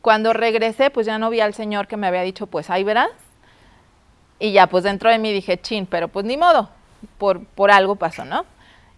Cuando 0.00 0.32
regresé, 0.32 0.88
pues 0.88 1.04
ya 1.06 1.18
no 1.18 1.28
vi 1.28 1.40
al 1.40 1.52
señor 1.52 1.86
que 1.86 1.98
me 1.98 2.06
había 2.06 2.22
dicho, 2.22 2.46
pues 2.46 2.70
ahí 2.70 2.82
verás. 2.82 3.10
Y 4.38 4.52
ya, 4.52 4.68
pues 4.68 4.84
dentro 4.84 5.10
de 5.10 5.18
mí 5.18 5.34
dije, 5.34 5.60
chin, 5.60 5.84
pero 5.84 6.08
pues 6.08 6.24
ni 6.24 6.38
modo, 6.38 6.70
por, 7.18 7.44
por 7.44 7.70
algo 7.70 7.96
pasó, 7.96 8.24
¿no? 8.24 8.46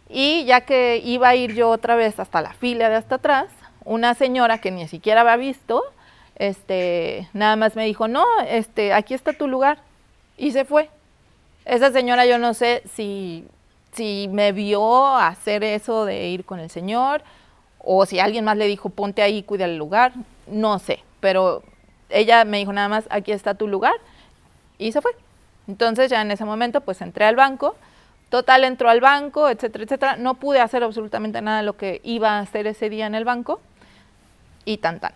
Y 0.09 0.45
ya 0.45 0.61
que 0.61 1.03
iba 1.05 1.31
a 1.31 1.35
ir 1.35 1.55
yo 1.55 1.69
otra 1.69 1.97
vez 1.97 2.21
hasta 2.21 2.41
la 2.41 2.53
fila 2.53 2.89
de 2.89 2.95
hasta 2.95 3.17
atrás, 3.17 3.49
una 3.85 4.15
señora 4.15 4.59
que 4.59 4.71
ni 4.71 4.89
siquiera 4.89 5.23
había 5.23 5.37
visto, 5.37 5.83
este, 6.37 7.29
nada 7.33 7.57
más 7.57 7.77
me 7.77 7.85
dijo, 7.85 8.09
no, 8.09 8.25
este, 8.49 8.93
aquí 8.93 9.15
está 9.15 9.33
tu 9.33 9.49
lugar. 9.49 9.79
Y 10.37 10.53
se 10.53 10.65
fue. 10.65 10.89
Esa 11.65 11.93
señora 11.93 12.27
yo 12.27 12.39
no 12.39 12.55
sé 12.55 12.83
si, 12.95 13.47
si 13.93 14.29
me 14.33 14.53
vio 14.53 15.15
hacer 15.17 15.63
eso 15.63 16.05
de 16.05 16.29
ir 16.29 16.45
con 16.45 16.59
el 16.59 16.71
señor 16.71 17.23
o 17.79 18.07
si 18.07 18.19
alguien 18.19 18.45
más 18.45 18.57
le 18.57 18.67
dijo, 18.67 18.89
ponte 18.89 19.23
ahí, 19.23 19.43
cuida 19.43 19.67
el 19.67 19.77
lugar, 19.77 20.13
no 20.47 20.79
sé. 20.79 21.01
Pero 21.21 21.63
ella 22.09 22.45
me 22.45 22.59
dijo 22.59 22.73
nada 22.73 22.89
más, 22.89 23.07
aquí 23.11 23.33
está 23.33 23.55
tu 23.55 23.69
lugar 23.69 23.95
y 24.79 24.93
se 24.93 25.01
fue. 25.01 25.13
Entonces 25.69 26.11
ya 26.11 26.23
en 26.23 26.31
ese 26.33 26.45
momento 26.45 26.81
pues 26.81 27.01
entré 27.01 27.25
al 27.25 27.37
banco, 27.37 27.77
total 28.29 28.65
entró 28.65 28.89
al 28.89 29.01
banco, 29.01 29.49
etcétera, 29.49 29.85
etcétera. 29.85 30.17
No 30.17 30.35
pude 30.35 30.61
hacer 30.61 30.83
absolutamente 30.83 31.41
nada 31.41 31.59
de 31.59 31.65
lo 31.65 31.77
que 31.77 32.01
iba 32.03 32.33
a 32.33 32.41
hacer 32.41 32.67
ese 32.67 32.91
día 32.91 33.07
en 33.07 33.15
el 33.15 33.25
banco 33.25 33.61
y 34.65 34.79
tan 34.79 35.01
tan. 35.01 35.13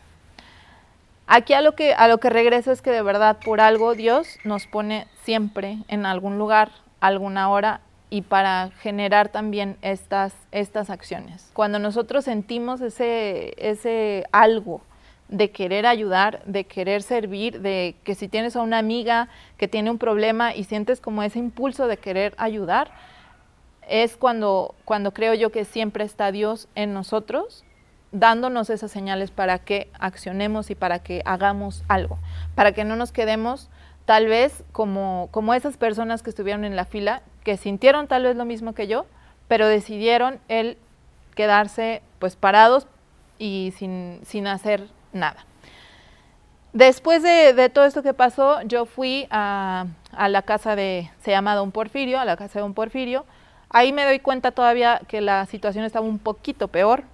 Aquí 1.26 1.55
a 1.55 1.61
lo 1.61 1.75
que 1.75 1.93
a 1.95 2.07
lo 2.07 2.19
que 2.19 2.31
regreso 2.31 2.71
es 2.71 2.83
que 2.83 2.91
de 2.91 3.03
verdad 3.03 3.38
por 3.45 3.61
algo 3.61 3.95
Dios 3.95 4.38
nos 4.45 4.67
pone 4.67 5.09
siempre 5.23 5.79
en 5.88 6.07
algún 6.07 6.38
lugar, 6.38 6.71
alguna 7.00 7.50
hora 7.50 7.81
y 8.11 8.23
para 8.23 8.71
generar 8.81 9.29
también 9.29 9.76
estas 9.83 10.33
estas 10.53 10.88
acciones. 10.88 11.50
Cuando 11.53 11.81
nosotros 11.81 12.25
sentimos 12.25 12.81
ese 12.81 13.55
ese 13.59 14.25
algo 14.31 14.83
de 15.29 15.50
querer 15.50 15.87
ayudar, 15.87 16.43
de 16.45 16.65
querer 16.65 17.03
servir, 17.03 17.61
de 17.61 17.97
que 18.05 18.15
si 18.15 18.29
tienes 18.29 18.55
a 18.55 18.62
una 18.62 18.79
amiga 18.79 19.29
que 19.57 19.67
tiene 19.67 19.91
un 19.91 19.99
problema 19.99 20.55
y 20.55 20.65
sientes 20.65 21.00
como 21.00 21.25
ese 21.25 21.41
impulso 21.41 21.88
de 21.88 21.97
querer 21.97 22.35
ayudar, 22.38 22.93
es 23.88 24.17
cuando, 24.17 24.75
cuando 24.85 25.12
creo 25.12 25.35
yo 25.35 25.50
que 25.50 25.65
siempre 25.65 26.05
está 26.05 26.33
Dios 26.33 26.69
en 26.75 26.93
nosotros 26.93 27.65
dándonos 28.18 28.70
esas 28.70 28.90
señales 28.90 29.30
para 29.30 29.58
que 29.58 29.90
accionemos 29.99 30.70
y 30.70 30.75
para 30.75 31.00
que 31.00 31.23
hagamos 31.25 31.85
algo, 31.88 32.18
para 32.54 32.73
que 32.73 32.85
no 32.85 32.96
nos 32.96 33.12
quedemos 33.12 33.68
tal 34.04 34.26
vez 34.26 34.64
como, 34.73 35.28
como 35.32 35.52
esas 35.52 35.76
personas 35.76 36.23
que 36.23 36.30
estuvieron 36.30 36.64
en 36.64 36.76
la 36.76 36.85
fila, 36.85 37.23
que 37.44 37.56
sintieron 37.56 38.06
tal 38.06 38.23
vez 38.23 38.37
lo 38.37 38.44
mismo 38.44 38.73
que 38.73 38.87
yo, 38.87 39.06
pero 39.49 39.68
decidieron 39.68 40.38
el 40.49 40.78
quedarse 41.35 42.02
pues 42.18 42.37
parados 42.37 42.87
y 43.38 43.75
sin, 43.76 44.20
sin 44.25 44.46
hacer 44.46 44.88
nada. 45.12 45.44
Después 46.73 47.23
de, 47.23 47.70
todo 47.70 47.85
esto 47.85 48.02
que 48.02 48.14
pasó, 48.14 48.61
yo 48.62 48.85
fui 48.85 49.26
a, 49.30 49.87
a, 50.12 50.28
la 50.28 50.42
casa 50.42 50.76
de, 50.76 51.11
se 51.23 51.30
llama 51.30 51.54
Don 51.54 51.73
Porfirio, 51.73 52.20
a 52.20 52.25
la 52.25 52.37
casa 52.37 52.58
de 52.58 52.61
Don 52.61 52.75
Porfirio. 52.75 53.25
Ahí 53.70 53.92
me 53.92 54.04
doy 54.04 54.20
cuenta 54.20 54.52
todavía 54.52 55.00
que 55.08 55.20
la 55.20 55.46
situación 55.46 55.85
estaba 55.85 56.06
un 56.06 56.18
poquito 56.18 56.68
peor, 56.68 57.04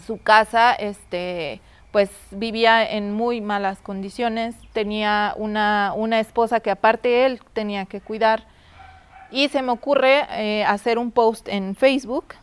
su 0.00 0.20
casa, 0.22 0.72
este, 0.72 1.60
pues 1.90 2.10
vivía 2.30 2.88
en 2.88 3.12
muy 3.12 3.40
malas 3.40 3.78
condiciones, 3.80 4.54
tenía 4.72 5.34
una, 5.36 5.92
una 5.94 6.20
esposa 6.20 6.60
que 6.60 6.70
aparte 6.70 7.26
él 7.26 7.40
tenía 7.52 7.84
que 7.84 8.00
cuidar. 8.00 8.44
Y 9.30 9.48
se 9.48 9.62
me 9.62 9.72
ocurre 9.72 10.26
eh, 10.30 10.64
hacer 10.64 10.98
un 10.98 11.10
post 11.10 11.48
en 11.48 11.74
Facebook 11.74 12.34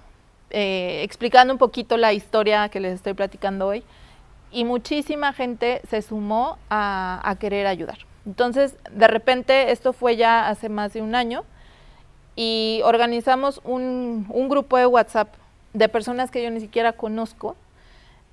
eh, 0.52 1.02
explicando 1.04 1.54
un 1.54 1.60
poquito 1.60 1.98
la 1.98 2.14
historia 2.14 2.70
que 2.70 2.80
les 2.80 2.96
estoy 2.96 3.14
platicando 3.14 3.68
hoy. 3.68 3.84
Y 4.52 4.66
muchísima 4.66 5.32
gente 5.34 5.82
se 5.88 6.02
sumó 6.02 6.58
a, 6.70 7.22
a 7.24 7.36
querer 7.36 7.68
ayudar. 7.68 8.00
Entonces, 8.26 8.76
de 8.92 9.08
repente, 9.08 9.72
esto 9.72 9.94
fue 9.94 10.16
ya 10.16 10.50
hace 10.50 10.70
más 10.70 10.94
de 10.94 11.02
un 11.02 11.14
año 11.14 11.44
y 12.36 12.82
organizamos 12.84 13.62
un, 13.64 14.26
un 14.30 14.50
grupo 14.50 14.78
de 14.78 14.86
WhatsApp 14.86 15.34
de 15.74 15.90
personas 15.90 16.32
que 16.32 16.44
yo 16.44 16.52
ni 16.52 16.60
siquiera 16.60 16.94
conozco, 16.94 17.56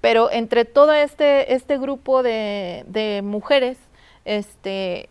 pero 0.00 0.30
entre 0.30 0.64
todo 0.64 0.92
este, 0.92 1.54
este 1.54 1.78
grupo 1.78 2.22
de, 2.22 3.20
mujeres, 3.24 3.78
este, 4.24 5.08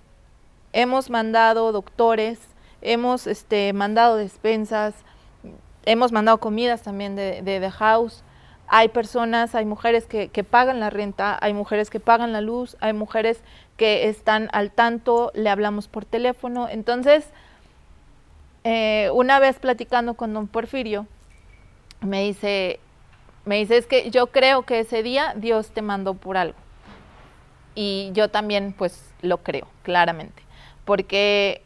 hemos 0.73 1.09
mandado 1.09 1.71
doctores, 1.71 2.39
hemos 2.81 3.27
este, 3.27 3.73
mandado 3.73 4.17
despensas, 4.17 4.93
hemos 5.85 6.11
mandado 6.11 6.39
comidas 6.39 6.81
también 6.81 7.15
de, 7.15 7.41
de 7.41 7.71
House. 7.71 8.23
Hay 8.67 8.89
personas, 8.89 9.53
hay 9.53 9.65
mujeres 9.65 10.05
que, 10.05 10.43
pagan 10.43 10.79
la 10.79 10.89
renta, 10.89 11.37
hay 11.41 11.53
mujeres 11.53 11.89
que 11.89 11.99
pagan 11.99 12.33
la 12.33 12.41
luz, 12.41 12.77
hay 12.79 12.93
mujeres 12.93 13.41
que 13.77 14.07
están 14.07 14.49
al 14.53 14.71
tanto, 14.71 15.31
le 15.35 15.49
hablamos 15.49 15.87
por 15.87 16.05
teléfono. 16.05 16.67
Entonces, 16.67 17.27
eh, 18.63 19.11
una 19.13 19.39
vez 19.39 19.59
platicando 19.59 20.15
con 20.15 20.33
don 20.33 20.47
Porfirio, 20.47 21.05
me 22.05 22.23
dice, 22.23 22.79
me 23.45 23.57
dice, 23.57 23.77
es 23.77 23.87
que 23.87 24.09
yo 24.11 24.27
creo 24.27 24.63
que 24.63 24.79
ese 24.79 25.03
día 25.03 25.33
Dios 25.35 25.69
te 25.69 25.81
mandó 25.81 26.13
por 26.13 26.37
algo. 26.37 26.57
Y 27.75 28.11
yo 28.13 28.29
también 28.29 28.73
pues 28.77 29.13
lo 29.21 29.43
creo, 29.43 29.67
claramente. 29.83 30.43
Porque 30.85 31.61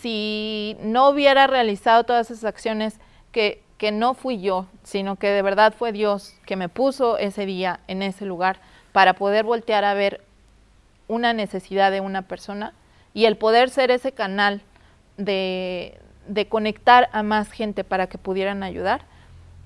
si 0.00 0.76
no 0.80 1.08
hubiera 1.08 1.46
realizado 1.46 2.04
todas 2.04 2.30
esas 2.30 2.44
acciones 2.44 2.98
que, 3.32 3.62
que 3.76 3.92
no 3.92 4.14
fui 4.14 4.40
yo, 4.40 4.66
sino 4.82 5.16
que 5.16 5.28
de 5.28 5.42
verdad 5.42 5.74
fue 5.76 5.92
Dios 5.92 6.34
que 6.46 6.56
me 6.56 6.68
puso 6.68 7.18
ese 7.18 7.46
día 7.46 7.80
en 7.88 8.02
ese 8.02 8.24
lugar 8.24 8.60
para 8.92 9.14
poder 9.14 9.44
voltear 9.44 9.84
a 9.84 9.94
ver 9.94 10.22
una 11.08 11.32
necesidad 11.32 11.90
de 11.90 12.00
una 12.00 12.22
persona 12.22 12.74
y 13.14 13.24
el 13.24 13.36
poder 13.36 13.70
ser 13.70 13.90
ese 13.90 14.12
canal 14.12 14.62
de, 15.16 15.98
de 16.28 16.46
conectar 16.46 17.08
a 17.12 17.22
más 17.22 17.50
gente 17.50 17.84
para 17.84 18.06
que 18.06 18.18
pudieran 18.18 18.62
ayudar, 18.62 19.06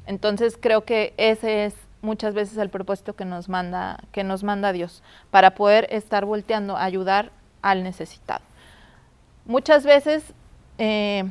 entonces 0.07 0.59
creo 0.61 0.85
que 0.85 1.15
ese 1.17 1.67
es 1.67 1.75
muchas 2.01 2.35
veces 2.35 2.59
el 2.59 2.69
propósito 2.69 3.15
que 3.15 3.25
nos 3.25 3.49
manda, 3.49 4.01
que 4.13 4.25
nos 4.25 4.43
manda 4.43 4.73
Dios, 4.73 5.03
para 5.31 5.55
poder 5.55 5.87
estar 5.91 6.25
volteando 6.25 6.77
a 6.77 6.85
ayudar 6.85 7.31
al 7.63 7.85
necesitado. 7.85 8.45
Muchas 9.45 9.85
veces 9.85 10.35
eh, 10.79 11.25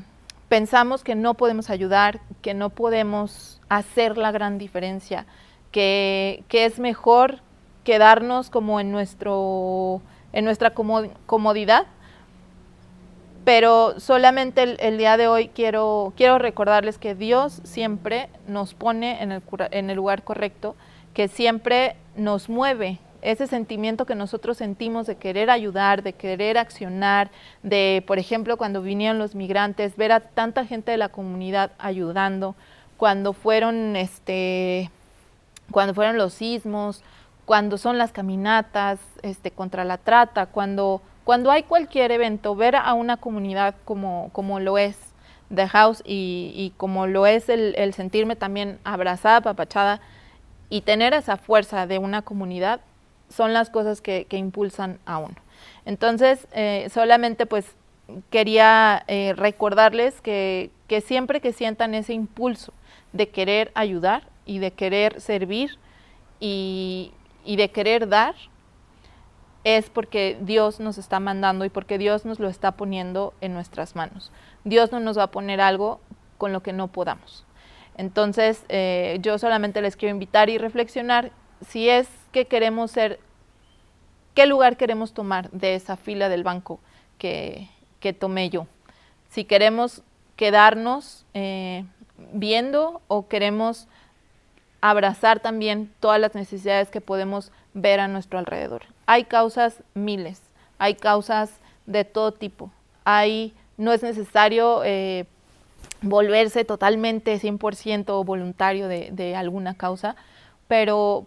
pensamos 0.50 1.04
que 1.04 1.16
no 1.16 1.34
podemos 1.36 1.70
ayudar, 1.70 2.22
que 2.42 2.54
no 2.54 2.70
podemos 2.70 3.62
hacer 3.70 4.18
la 4.18 4.32
gran 4.32 4.58
diferencia, 4.58 5.26
que, 5.72 6.44
que 6.48 6.66
es 6.66 6.80
mejor 6.80 7.40
quedarnos 7.84 8.50
como 8.50 8.80
en, 8.80 8.92
nuestro, 8.92 10.02
en 10.34 10.46
nuestra 10.46 10.72
comodidad 10.72 11.88
pero 13.44 14.00
solamente 14.00 14.76
el, 14.80 14.98
día 14.98 15.18
de 15.18 15.28
hoy 15.28 15.48
quiero, 15.48 16.14
quiero 16.16 16.38
recordarles 16.38 16.98
que 16.98 17.16
Dios 17.16 17.62
siempre 17.64 18.30
nos 18.48 18.74
pone 18.74 19.22
en 19.24 19.32
el, 19.32 19.42
en 19.72 19.90
el 19.90 19.96
lugar 19.96 20.24
correcto, 20.24 20.76
que 21.14 21.28
siempre 21.28 21.96
nos 22.16 22.50
mueve. 22.50 23.00
Ese 23.22 23.48
sentimiento 23.48 24.06
que 24.06 24.16
nosotros 24.16 24.58
sentimos 24.58 25.06
de 25.08 25.16
querer 25.16 25.50
ayudar, 25.50 26.02
de 26.04 26.14
querer 26.14 26.58
accionar, 26.58 27.30
de, 27.62 28.04
por 28.08 28.20
ejemplo, 28.20 28.58
cuando 28.58 28.82
vinieron 28.82 29.20
los 29.20 29.36
migrantes, 29.36 29.96
ver 29.96 30.12
a 30.12 30.20
tanta 30.20 30.66
gente 30.66 30.92
de 30.92 30.98
la 30.98 31.10
comunidad 31.10 31.72
ayudando, 31.78 32.56
cuando 32.98 33.34
fueron, 33.34 33.96
este, 33.96 34.92
cuando 35.72 35.94
fueron 35.94 36.18
los 36.18 36.34
sismos, 36.34 37.04
cuando 37.46 37.78
son 37.78 37.98
las 37.98 38.12
caminatas 38.12 39.00
este, 39.24 39.52
contra 39.52 39.84
la 39.84 39.98
trata, 39.98 40.46
cuando 40.48 41.02
cuando 41.32 41.50
hay 41.50 41.64
cualquier 41.64 42.12
evento, 42.12 42.58
ver 42.58 42.76
a 42.76 42.94
una 42.94 43.16
comunidad 43.16 43.76
como, 43.86 44.32
como 44.34 44.60
lo 44.60 44.78
es 44.78 44.98
The 45.56 45.66
House 45.70 46.04
y, 46.06 46.74
como 46.76 47.08
lo 47.08 47.26
es 47.26 47.48
el, 47.48 47.94
sentirme 47.94 48.36
también 48.36 48.80
abrazada, 48.84 49.40
papachada 49.40 50.02
y 50.70 50.82
tener 50.82 51.14
esa 51.14 51.38
fuerza 51.38 51.88
de 51.88 52.00
una 52.00 52.22
comunidad, 52.22 52.82
son 53.30 53.54
las 53.54 53.70
cosas 53.70 54.02
que, 54.02 54.28
impulsan 54.30 55.00
a 55.06 55.20
uno. 55.20 55.36
Entonces, 55.86 56.50
eh, 56.52 56.90
solamente 56.94 57.46
pues 57.46 57.66
quería 58.30 59.06
eh, 59.08 59.34
recordarles 59.38 60.20
que, 60.20 60.70
que 60.90 61.00
siempre 61.00 61.40
que 61.40 61.54
sientan 61.54 61.94
ese 61.94 62.12
impulso 62.12 62.74
de 63.14 63.30
querer 63.30 63.72
ayudar 63.74 64.28
y 64.46 64.60
de 64.60 64.72
querer 64.72 65.22
servir 65.22 65.78
y 66.42 67.14
de 67.46 67.72
querer 67.72 68.10
dar, 68.10 68.36
es 69.64 69.90
porque 69.90 70.38
Dios 70.42 70.80
nos 70.80 70.98
está 70.98 71.20
mandando 71.20 71.66
y 71.66 71.70
porque 71.70 71.98
Dios 71.98 72.26
nos 72.26 72.40
lo 72.40 72.50
está 72.50 72.72
poniendo 72.74 73.34
en 73.42 73.54
nuestras 73.54 73.96
manos. 73.96 74.32
Dios 74.64 74.92
no 74.92 75.00
nos 75.00 75.18
va 75.18 75.24
a 75.24 75.32
poner 75.32 75.62
algo 75.62 76.00
con 76.38 76.54
lo 76.54 76.62
que 76.64 76.74
no 76.74 76.88
podamos. 76.88 77.46
Entonces, 77.96 78.66
eh, 78.70 79.20
yo 79.22 79.38
solamente 79.38 79.82
les 79.82 79.96
quiero 79.96 80.14
invitar 80.14 80.50
y 80.50 80.58
reflexionar 80.58 81.32
si 81.68 81.90
es 81.90 82.08
que 82.32 82.46
queremos 82.46 82.92
ser, 82.92 83.20
qué 84.34 84.46
lugar 84.46 84.78
queremos 84.78 85.14
tomar 85.14 85.52
de 85.52 85.76
esa 85.76 85.98
fila 85.98 86.30
del 86.30 86.44
banco 86.44 86.80
que, 87.18 87.70
que 88.00 88.14
tomé 88.14 88.50
yo. 88.50 88.66
Si 89.30 89.46
queremos 89.46 90.04
quedarnos 90.36 91.26
eh, 91.34 91.86
viendo 92.34 93.02
o 93.08 93.28
queremos 93.28 93.88
abrazar 94.82 95.40
también 95.40 95.94
todas 96.00 96.20
las 96.20 96.34
necesidades 96.34 96.90
que 96.90 97.02
podemos 97.02 97.52
ver 97.74 98.00
a 98.00 98.08
nuestro 98.08 98.40
alrededor. 98.40 98.84
Hay 99.06 99.26
causas 99.26 99.84
miles, 99.94 100.42
hay 100.78 100.96
causas 100.96 101.52
de 101.86 102.06
todo 102.06 102.32
tipo. 102.32 102.72
Hay, 103.04 103.54
no 103.78 103.94
es 103.94 104.04
necesario 104.04 104.84
eh, 104.84 105.26
volverse 106.02 106.66
totalmente 106.66 107.40
100% 107.40 108.26
voluntario 108.26 108.88
de, 108.88 109.10
de, 109.12 109.36
alguna 109.36 109.76
causa, 109.76 110.16
pero, 110.68 111.26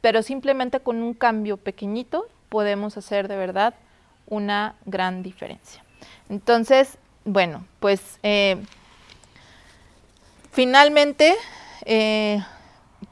pero 0.00 0.22
simplemente 0.22 0.80
con 0.80 1.02
un 1.02 1.14
cambio 1.14 1.56
pequeñito 1.56 2.26
podemos 2.48 2.96
hacer 2.96 3.28
de 3.28 3.36
verdad 3.36 3.74
una 4.26 4.74
gran 4.84 5.22
diferencia. 5.22 5.84
Entonces, 6.28 6.98
bueno, 7.24 7.64
pues 7.80 8.18
eh, 8.22 8.56
finalmente 10.52 11.34
eh, 11.84 12.42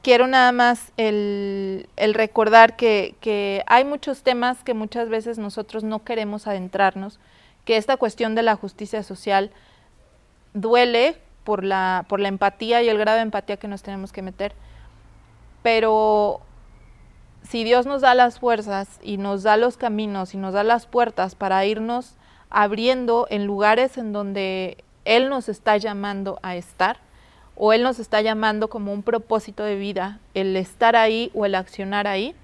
quiero 0.05 0.27
nada 0.27 0.51
más 0.51 0.91
el, 0.97 1.87
recordar 1.97 2.75
que, 2.75 3.63
hay 3.65 3.83
muchos 3.85 4.21
temas 4.21 4.63
que 4.63 4.75
muchas 4.75 5.09
veces 5.09 5.39
nosotros 5.39 5.83
no 5.83 6.03
queremos 6.03 6.45
adentrarnos, 6.45 7.19
que 7.65 7.75
esta 7.75 7.97
cuestión 7.97 8.35
de 8.35 8.43
la 8.43 8.55
justicia 8.55 9.01
social 9.01 9.49
duele 10.53 11.17
por 11.43 11.63
la, 11.63 12.05
por 12.07 12.19
la 12.19 12.27
empatía 12.27 12.83
y 12.83 12.89
el 12.89 12.99
grado 12.99 13.15
de 13.15 13.23
empatía 13.23 13.57
que 13.57 13.67
nos 13.67 13.81
tenemos 13.81 14.11
que 14.11 14.21
meter, 14.21 14.53
pero 15.63 16.41
si 17.41 17.63
Dios 17.63 17.87
nos 17.87 18.01
da 18.01 18.13
las 18.13 18.37
fuerzas 18.37 18.99
y 19.01 19.17
nos 19.17 19.41
da 19.41 19.57
los 19.57 19.75
caminos 19.75 20.35
y 20.35 20.37
nos 20.37 20.53
da 20.53 20.63
las 20.63 20.85
puertas 20.85 21.33
para 21.33 21.65
irnos 21.65 22.13
abriendo 22.51 23.25
en 23.31 23.47
lugares 23.47 23.97
en 23.97 24.13
donde 24.13 24.83
Él 25.03 25.29
nos 25.29 25.49
está 25.49 25.77
llamando 25.77 26.37
a 26.43 26.55
estar, 26.55 26.99
o 27.55 27.73
Él 27.73 27.83
nos 27.83 27.99
está 27.99 28.21
llamando 28.21 28.69
como 28.69 28.93
un 28.93 29.03
propósito 29.03 29.63
de 29.63 29.75
vida, 29.75 30.19
el 30.33 30.55
estar 30.55 30.95
ahí 30.95 31.31
o 31.33 31.45
el 31.45 31.55
accionar 31.55 32.07
ahí, 32.07 32.35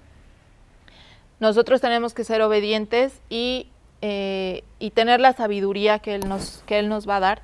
nosotros 1.42 1.80
tenemos 1.80 2.14
que 2.14 2.22
ser 2.22 2.40
obedientes 2.40 3.20
y, 3.28 3.66
eh, 4.00 4.62
y 4.78 4.90
tener 4.90 5.20
la 5.20 5.32
sabiduría 5.32 5.98
que 5.98 6.14
él, 6.14 6.28
nos, 6.28 6.62
que 6.66 6.78
él 6.78 6.88
nos 6.88 7.08
va 7.08 7.16
a 7.16 7.20
dar 7.20 7.42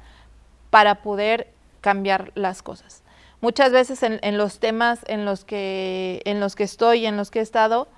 para 0.70 1.02
poder 1.02 1.48
cambiar 1.80 2.30
las 2.36 2.62
cosas. 2.62 3.02
Muchas 3.40 3.72
veces 3.72 4.02
en, 4.04 4.20
en, 4.22 4.38
los 4.38 4.60
temas 4.60 5.00
en 5.08 5.24
los, 5.24 5.44
que, 5.44 6.22
en 6.26 6.38
los 6.38 6.54
que 6.54 6.62
estoy 6.62 7.06
en 7.06 7.16
los 7.16 7.32
que 7.32 7.40
he 7.40 7.42
estado, 7.42 7.88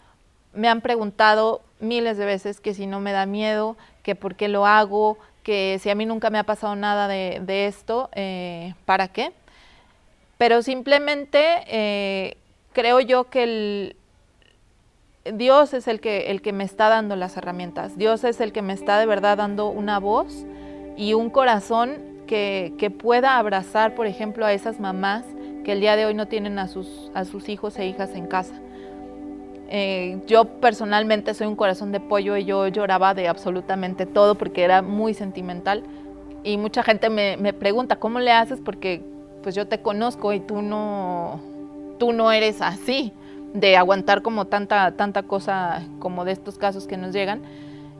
me 0.54 0.68
han 0.68 0.80
preguntado 0.80 1.60
miles 1.80 2.16
de 2.16 2.24
veces 2.24 2.60
que 2.60 2.72
si 2.72 2.86
no 2.86 3.00
me 3.00 3.12
da 3.12 3.26
miedo, 3.26 3.76
que 4.02 4.14
por 4.14 4.36
qué 4.36 4.48
lo 4.48 4.66
hago, 4.66 5.18
que 5.42 5.78
si 5.82 5.90
a 5.90 5.94
mí 5.94 6.06
nunca 6.06 6.30
me 6.30 6.38
ha 6.38 6.44
pasado 6.44 6.76
nada 6.76 7.08
de, 7.08 7.40
de 7.44 7.66
esto, 7.66 8.08
eh, 8.12 8.74
¿para 8.86 9.08
qué? 9.08 9.32
Pero 10.40 10.62
simplemente 10.62 11.44
eh, 11.66 12.38
creo 12.72 13.00
yo 13.00 13.24
que 13.24 13.42
el, 13.42 13.96
Dios 15.34 15.74
es 15.74 15.86
el 15.86 16.00
que, 16.00 16.30
el 16.30 16.40
que 16.40 16.54
me 16.54 16.64
está 16.64 16.88
dando 16.88 17.14
las 17.14 17.36
herramientas, 17.36 17.98
Dios 17.98 18.24
es 18.24 18.40
el 18.40 18.50
que 18.50 18.62
me 18.62 18.72
está 18.72 18.98
de 18.98 19.04
verdad 19.04 19.36
dando 19.36 19.68
una 19.68 19.98
voz 19.98 20.46
y 20.96 21.12
un 21.12 21.28
corazón 21.28 21.98
que, 22.26 22.90
pueda 22.98 23.36
abrazar, 23.36 23.94
por 23.94 24.06
ejemplo, 24.06 24.46
a 24.46 24.54
esas 24.54 24.80
mamás 24.80 25.26
que 25.62 25.72
el 25.72 25.80
día 25.80 25.94
de 25.94 26.06
hoy 26.06 26.14
no 26.14 26.26
tienen 26.26 26.58
a 26.58 26.68
sus, 26.68 27.10
a 27.12 27.26
sus 27.26 27.50
hijos 27.50 27.78
e 27.78 27.84
hijas 27.86 28.14
en 28.14 28.26
casa. 28.26 28.54
Eh, 29.68 30.22
yo 30.26 30.46
personalmente 30.46 31.34
soy 31.34 31.48
un 31.48 31.56
corazón 31.56 31.92
de 31.92 32.00
pollo 32.00 32.38
y 32.38 32.46
yo 32.46 32.66
lloraba 32.68 33.12
de 33.12 33.28
absolutamente 33.28 34.06
todo 34.06 34.36
porque 34.36 34.62
era 34.62 34.80
muy 34.80 35.12
sentimental. 35.12 35.82
Y 36.44 36.56
mucha 36.56 36.82
gente 36.82 37.10
me, 37.10 37.36
me 37.36 37.52
pregunta, 37.52 37.96
¿cómo 37.96 38.20
le 38.20 38.32
haces? 38.32 38.58
Porque 38.64 39.09
pues 39.42 39.54
yo 39.54 39.66
te 39.66 39.80
conozco 39.80 40.32
y 40.32 40.40
tú 40.40 40.62
no, 40.62 41.40
tú 41.98 42.12
no 42.12 42.32
eres 42.32 42.60
así, 42.62 43.12
de 43.54 43.76
aguantar 43.76 44.22
como 44.22 44.46
tanta, 44.46 44.92
tanta 44.92 45.22
cosa 45.24 45.82
como 45.98 46.24
de 46.24 46.32
estos 46.32 46.58
casos 46.58 46.86
que 46.86 46.96
nos 46.96 47.12
llegan. 47.12 47.42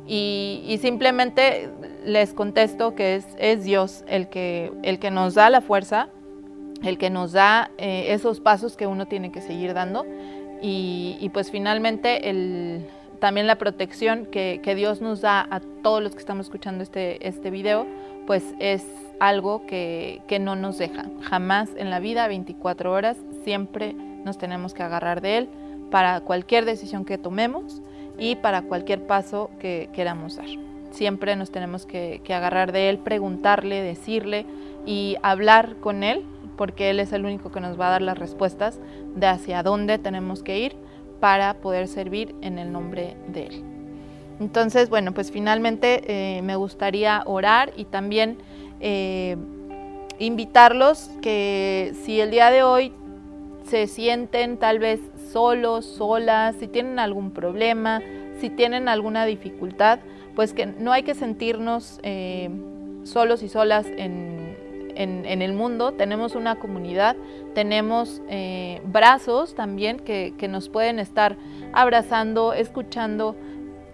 Y, 0.07 0.79
simplemente 0.81 1.69
les 2.05 2.35
contesto 2.35 2.97
que 2.97 3.17
es, 3.17 3.27
es, 3.39 3.63
Dios 3.63 4.03
el 4.09 4.29
que, 4.29 4.73
el 4.83 4.99
que 4.99 5.13
nos 5.13 5.35
da 5.35 5.51
la 5.51 5.61
fuerza, 5.61 6.09
el 6.83 6.99
que 6.99 7.11
nos 7.11 7.33
da 7.33 7.71
eh, 7.79 8.07
esos 8.09 8.41
pasos 8.41 8.77
que 8.77 8.89
uno 8.89 9.07
tiene 9.07 9.31
que 9.31 9.41
seguir 9.41 9.73
dando. 9.73 10.05
Y, 10.63 11.31
pues 11.33 11.51
finalmente 11.51 12.29
el, 12.29 12.87
también 13.21 13.47
la 13.47 13.57
protección 13.57 14.27
que, 14.27 14.61
que, 14.63 14.75
Dios 14.75 15.01
nos 15.01 15.21
da 15.21 15.47
a 15.49 15.61
todos 15.61 16.03
los 16.03 16.13
que 16.13 16.19
estamos 16.19 16.47
escuchando 16.47 16.83
este, 16.83 17.27
este 17.27 17.51
video, 17.51 17.87
pues 18.27 18.55
es 18.59 18.85
algo 19.21 19.67
que, 19.67 20.23
no 20.41 20.57
nos 20.57 20.79
deja. 20.79 21.05
Jamás 21.21 21.71
en 21.77 21.91
la 21.91 22.01
vida, 22.01 22.27
24 22.27 22.91
horas, 22.91 23.19
siempre 23.45 23.95
nos 24.25 24.39
tenemos 24.39 24.75
que 24.75 24.83
agarrar 24.83 25.21
de 25.21 25.39
Él 25.39 25.49
para 25.91 26.21
cualquier 26.21 26.65
decisión 26.65 27.05
que 27.05 27.19
tomemos 27.19 27.83
y 28.19 28.37
para 28.37 28.63
cualquier 28.63 29.07
paso 29.07 29.51
que 29.61 29.91
queramos 29.93 30.37
dar. 30.37 30.49
Siempre 30.91 31.37
nos 31.37 31.53
tenemos 31.53 31.87
que, 31.87 32.21
agarrar 32.29 32.73
de 32.73 32.89
Él, 32.89 32.99
preguntarle, 32.99 33.83
decirle 33.83 34.47
y 34.87 35.17
hablar 35.23 35.77
con 35.81 36.03
Él, 36.03 36.25
porque 36.57 36.91
Él 36.91 36.99
es 36.99 37.13
el 37.13 37.25
único 37.25 37.51
que 37.51 37.61
nos 37.61 37.79
va 37.79 37.89
a 37.89 37.91
dar 37.91 38.03
las 38.03 38.19
respuestas 38.19 38.81
de 39.15 39.27
hacia 39.27 39.63
dónde 39.63 39.99
tenemos 39.99 40.43
que 40.43 40.59
ir 40.59 40.77
para 41.21 41.55
poder 41.55 41.89
servir 41.89 42.35
en 42.41 42.59
el 42.59 42.73
nombre 42.73 43.17
de 43.29 43.47
Él. 43.47 43.70
Entonces, 44.41 44.89
bueno, 44.89 45.13
pues 45.13 45.31
finalmente 45.31 46.03
eh, 46.07 46.43
me 46.43 46.57
gustaría 46.57 47.23
orar 47.27 47.73
y 47.77 47.85
también 47.85 48.39
eh, 48.81 49.37
invitarlos 50.19 51.11
que 51.21 51.93
si 52.03 52.21
el 52.21 52.31
día 52.31 52.51
de 52.51 52.63
hoy 52.63 52.95
se 53.67 53.87
sienten 53.87 54.57
tal 54.57 54.79
vez 54.79 54.99
solos, 55.31 55.85
solas, 55.85 56.57
si 56.59 56.69
tienen 56.69 56.99
algún 56.99 57.33
problema, 57.33 58.01
si 58.41 58.49
tienen 58.49 58.89
alguna 58.89 59.27
dificultad, 59.27 60.01
pues 60.35 60.55
que 60.55 60.65
no 60.65 60.93
hay 60.93 61.03
que 61.03 61.15
sentirnos 61.15 62.01
eh, 62.03 62.49
solos 63.05 63.43
y 63.43 63.49
solas 63.51 63.87
en, 63.87 64.31
el 64.97 65.53
mundo. 65.55 65.93
Tenemos 65.93 66.35
una 66.35 66.57
comunidad, 66.57 67.17
tenemos 67.55 68.21
brazos 68.85 69.55
también 69.55 69.99
que, 69.99 70.35
nos 70.49 70.69
pueden 70.69 70.99
estar 70.99 71.37
abrazando, 71.73 72.53
escuchando, 72.53 73.35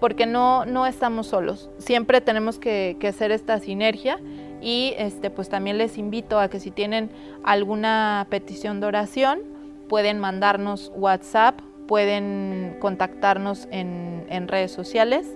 porque 0.01 0.27
no, 0.27 0.65
no 0.65 0.87
estamos 0.87 1.29
solos. 1.29 1.71
Siempre 1.79 2.21
tenemos 2.21 2.59
que, 2.59 2.97
hacer 3.09 3.31
esta 3.31 3.59
sinergia 3.61 4.21
y 4.61 4.95
este, 4.99 5.31
pues 5.31 5.49
también 5.49 5.79
les 5.79 5.99
invito 5.99 6.39
a 6.41 6.49
que 6.49 6.61
si 6.61 6.71
tienen 6.71 7.11
alguna 7.45 8.27
petición 8.31 8.81
de 8.81 8.87
oración, 8.87 9.41
pueden 9.89 10.19
mandarnos 10.19 10.93
WhatsApp, 10.95 11.61
pueden 11.87 12.77
contactarnos 12.81 13.69
en, 13.71 14.49
redes 14.49 14.73
sociales 14.73 15.27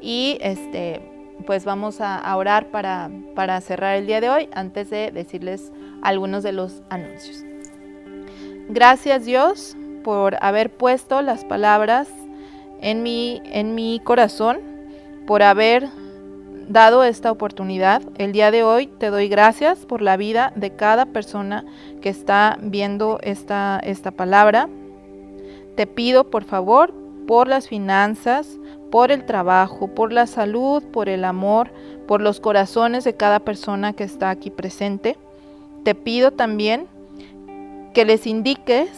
y 0.00 0.38
este, 0.40 1.02
pues 1.46 1.64
vamos 1.64 2.00
a, 2.00 2.36
orar 2.36 2.70
para, 2.70 3.10
para 3.34 3.60
cerrar 3.60 3.96
el 3.96 4.06
día 4.06 4.20
de 4.20 4.30
hoy 4.30 4.48
antes 4.52 4.90
de 4.90 5.10
decirles 5.10 5.72
algunos 6.02 6.42
de 6.42 6.52
los 6.52 6.82
anuncios. 6.90 7.44
Gracias 8.68 9.24
Dios 9.24 9.76
por 10.04 10.36
haber 10.40 10.70
puesto 10.70 11.22
las 11.22 11.44
palabras 11.44 12.08
en 12.80 13.02
mi, 13.02 13.40
en 13.44 13.74
mi 13.74 14.00
corazón, 14.00 14.58
por 15.26 15.42
haber 15.42 15.88
dado 16.68 17.04
esta 17.04 17.30
oportunidad. 17.30 18.02
El 18.18 18.32
día 18.32 18.50
de 18.50 18.62
hoy 18.62 18.86
te 18.86 19.10
doy 19.10 19.28
gracias 19.28 19.86
por 19.86 20.02
la 20.02 20.16
vida 20.16 20.52
de 20.56 20.70
cada 20.70 21.06
persona 21.06 21.64
que 22.00 22.08
está 22.08 22.58
viendo 22.60 23.18
esta, 23.22 23.80
esta 23.82 24.10
palabra. 24.10 24.68
Te 25.76 25.86
pido 25.86 26.30
por 26.30 26.44
favor 26.44 26.92
por 27.26 27.48
las 27.48 27.68
finanzas, 27.68 28.58
por 28.90 29.10
el 29.10 29.26
trabajo, 29.26 29.88
por 29.88 30.12
la 30.12 30.26
salud, 30.26 30.82
por 30.84 31.08
el 31.08 31.24
amor, 31.24 31.70
por 32.06 32.20
los 32.20 32.40
corazones 32.40 33.04
de 33.04 33.14
cada 33.14 33.40
persona 33.40 33.92
que 33.92 34.04
está 34.04 34.30
aquí 34.30 34.50
presente. 34.50 35.16
Te 35.84 35.94
pido 35.94 36.30
también 36.30 36.86
que 37.94 38.04
les 38.04 38.26
indiques 38.26 38.90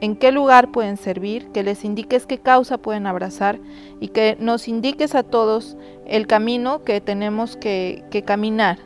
en 0.00 0.16
qué 0.16 0.32
lugar 0.32 0.70
pueden 0.72 0.96
servir, 0.96 1.50
que 1.52 1.62
les 1.62 1.84
indiques 1.84 2.26
qué 2.26 2.38
causa 2.38 2.78
pueden 2.78 3.06
abrazar 3.06 3.58
y 4.00 4.08
que 4.08 4.36
nos 4.40 4.66
indiques 4.66 5.14
a 5.14 5.22
todos 5.22 5.76
el 6.06 6.26
camino 6.26 6.82
que 6.84 7.00
tenemos 7.00 7.56
que, 7.56 8.04
caminar 8.26 8.78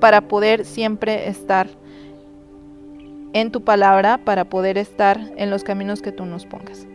para 0.00 0.22
poder 0.22 0.64
siempre 0.64 1.28
estar 1.28 1.68
en 3.32 3.52
tu 3.52 3.62
palabra, 3.62 4.18
para 4.18 4.44
poder 4.44 4.78
estar 4.78 5.18
en 5.36 5.50
los 5.50 5.62
caminos 5.62 6.02
que 6.02 6.12
tú 6.12 6.24
nos 6.26 6.44
pongas. 6.44 6.86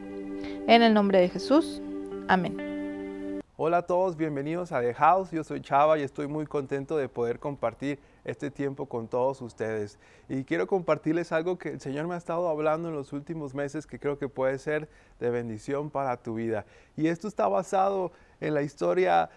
En 0.68 0.82
el 0.82 0.94
nombre 0.94 1.20
de 1.20 1.30
Jesús. 1.30 1.82
Amén. 2.28 3.42
Hola 3.58 3.78
a 3.78 3.82
todos, 3.84 4.18
bienvenidos 4.18 4.72
a 4.72 4.82
The 4.82 4.94
House. 4.94 5.32
Yo 5.32 5.44
soy 5.44 5.62
Chava 5.62 5.98
y 5.98 6.02
estoy 6.02 6.28
muy 6.28 6.46
contento 6.46 6.98
de 6.98 7.08
poder 7.08 7.40
compartir 7.40 8.00
este 8.26 8.52
tiempo 8.52 8.86
con 8.86 9.08
todos 9.08 9.42
ustedes. 9.42 10.00
Y 10.30 10.44
quiero 10.44 10.68
compartirles 10.68 11.32
algo 11.32 11.58
que 11.58 11.70
el 11.70 11.82
Señor 11.82 12.08
me 12.08 12.16
ha 12.16 12.18
estado 12.18 12.48
hablando 12.50 12.90
en 12.90 12.96
los 12.96 13.14
últimos 13.14 13.54
meses 13.54 13.88
que 13.88 14.00
creo 14.00 14.18
que 14.18 14.30
puede 14.30 14.58
ser 14.60 14.90
de 15.20 15.30
bendición 15.30 15.90
para 15.90 16.18
tu 16.18 16.36
vida. 16.36 16.66
Y 16.96 17.08
esto 17.08 17.28
está 17.28 17.48
basado 17.48 18.12
en 18.40 18.54
la 18.54 18.62
historia 18.62 19.30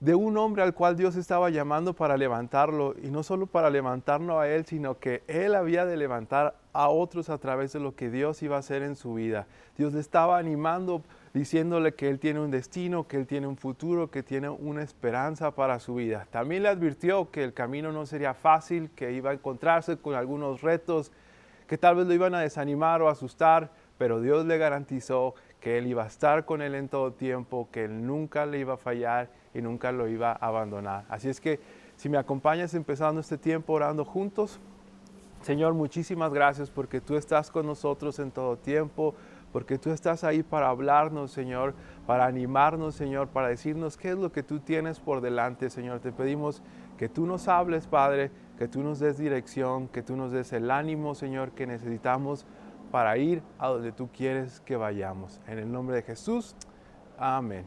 de 0.00 0.14
un 0.14 0.38
hombre 0.38 0.62
al 0.62 0.72
cual 0.72 0.96
Dios 0.96 1.14
estaba 1.14 1.50
llamando 1.50 1.94
para 1.94 2.16
levantarlo, 2.16 2.94
y 3.02 3.10
no 3.10 3.22
solo 3.22 3.46
para 3.46 3.68
levantarlo 3.68 4.40
a 4.40 4.48
él, 4.48 4.64
sino 4.64 4.98
que 4.98 5.22
él 5.26 5.54
había 5.54 5.84
de 5.84 5.98
levantar 5.98 6.56
a 6.72 6.88
otros 6.88 7.28
a 7.28 7.36
través 7.36 7.74
de 7.74 7.80
lo 7.80 7.94
que 7.94 8.10
Dios 8.10 8.42
iba 8.42 8.56
a 8.56 8.60
hacer 8.60 8.82
en 8.82 8.96
su 8.96 9.14
vida. 9.14 9.46
Dios 9.76 9.92
le 9.92 10.00
estaba 10.00 10.38
animando 10.38 11.02
diciéndole 11.32 11.94
que 11.94 12.08
Él 12.08 12.18
tiene 12.18 12.40
un 12.40 12.50
destino, 12.50 13.06
que 13.06 13.16
Él 13.16 13.26
tiene 13.26 13.46
un 13.46 13.56
futuro, 13.56 14.10
que 14.10 14.22
tiene 14.22 14.48
una 14.48 14.82
esperanza 14.82 15.52
para 15.52 15.78
su 15.78 15.94
vida. 15.94 16.26
También 16.30 16.64
le 16.64 16.68
advirtió 16.68 17.30
que 17.30 17.44
el 17.44 17.52
camino 17.52 17.92
no 17.92 18.06
sería 18.06 18.34
fácil, 18.34 18.90
que 18.90 19.12
iba 19.12 19.30
a 19.30 19.34
encontrarse 19.34 19.96
con 19.96 20.14
algunos 20.14 20.62
retos, 20.62 21.12
que 21.68 21.78
tal 21.78 21.96
vez 21.96 22.06
lo 22.06 22.14
iban 22.14 22.34
a 22.34 22.40
desanimar 22.40 23.00
o 23.00 23.08
asustar, 23.08 23.70
pero 23.96 24.20
Dios 24.20 24.44
le 24.46 24.58
garantizó 24.58 25.34
que 25.60 25.78
Él 25.78 25.86
iba 25.86 26.02
a 26.02 26.06
estar 26.06 26.44
con 26.44 26.62
Él 26.62 26.74
en 26.74 26.88
todo 26.88 27.12
tiempo, 27.12 27.68
que 27.70 27.84
Él 27.84 28.06
nunca 28.06 28.46
le 28.46 28.58
iba 28.58 28.74
a 28.74 28.78
fallar 28.78 29.28
y 29.54 29.60
nunca 29.62 29.92
lo 29.92 30.08
iba 30.08 30.32
a 30.32 30.34
abandonar. 30.46 31.04
Así 31.08 31.28
es 31.28 31.40
que 31.40 31.60
si 31.96 32.08
me 32.08 32.18
acompañas 32.18 32.74
empezando 32.74 33.20
este 33.20 33.38
tiempo 33.38 33.74
orando 33.74 34.04
juntos, 34.04 34.58
Señor, 35.42 35.74
muchísimas 35.74 36.32
gracias 36.32 36.70
porque 36.70 37.00
tú 37.00 37.16
estás 37.16 37.50
con 37.50 37.66
nosotros 37.66 38.18
en 38.18 38.30
todo 38.30 38.56
tiempo 38.56 39.14
porque 39.52 39.78
tú 39.78 39.90
estás 39.90 40.24
ahí 40.24 40.42
para 40.42 40.68
hablarnos, 40.68 41.32
Señor, 41.32 41.74
para 42.06 42.26
animarnos, 42.26 42.94
Señor, 42.94 43.28
para 43.28 43.48
decirnos 43.48 43.96
qué 43.96 44.10
es 44.10 44.16
lo 44.16 44.32
que 44.32 44.42
tú 44.42 44.60
tienes 44.60 45.00
por 45.00 45.20
delante, 45.20 45.70
Señor. 45.70 46.00
Te 46.00 46.12
pedimos 46.12 46.62
que 46.96 47.08
tú 47.08 47.26
nos 47.26 47.48
hables, 47.48 47.86
Padre, 47.86 48.30
que 48.58 48.68
tú 48.68 48.82
nos 48.82 49.00
des 49.00 49.18
dirección, 49.18 49.88
que 49.88 50.02
tú 50.02 50.16
nos 50.16 50.32
des 50.32 50.52
el 50.52 50.70
ánimo, 50.70 51.14
Señor, 51.14 51.52
que 51.52 51.66
necesitamos 51.66 52.46
para 52.90 53.16
ir 53.16 53.42
a 53.58 53.68
donde 53.68 53.92
tú 53.92 54.08
quieres 54.12 54.60
que 54.60 54.76
vayamos. 54.76 55.40
En 55.46 55.58
el 55.58 55.70
nombre 55.70 55.96
de 55.96 56.02
Jesús, 56.02 56.56
amén. 57.18 57.66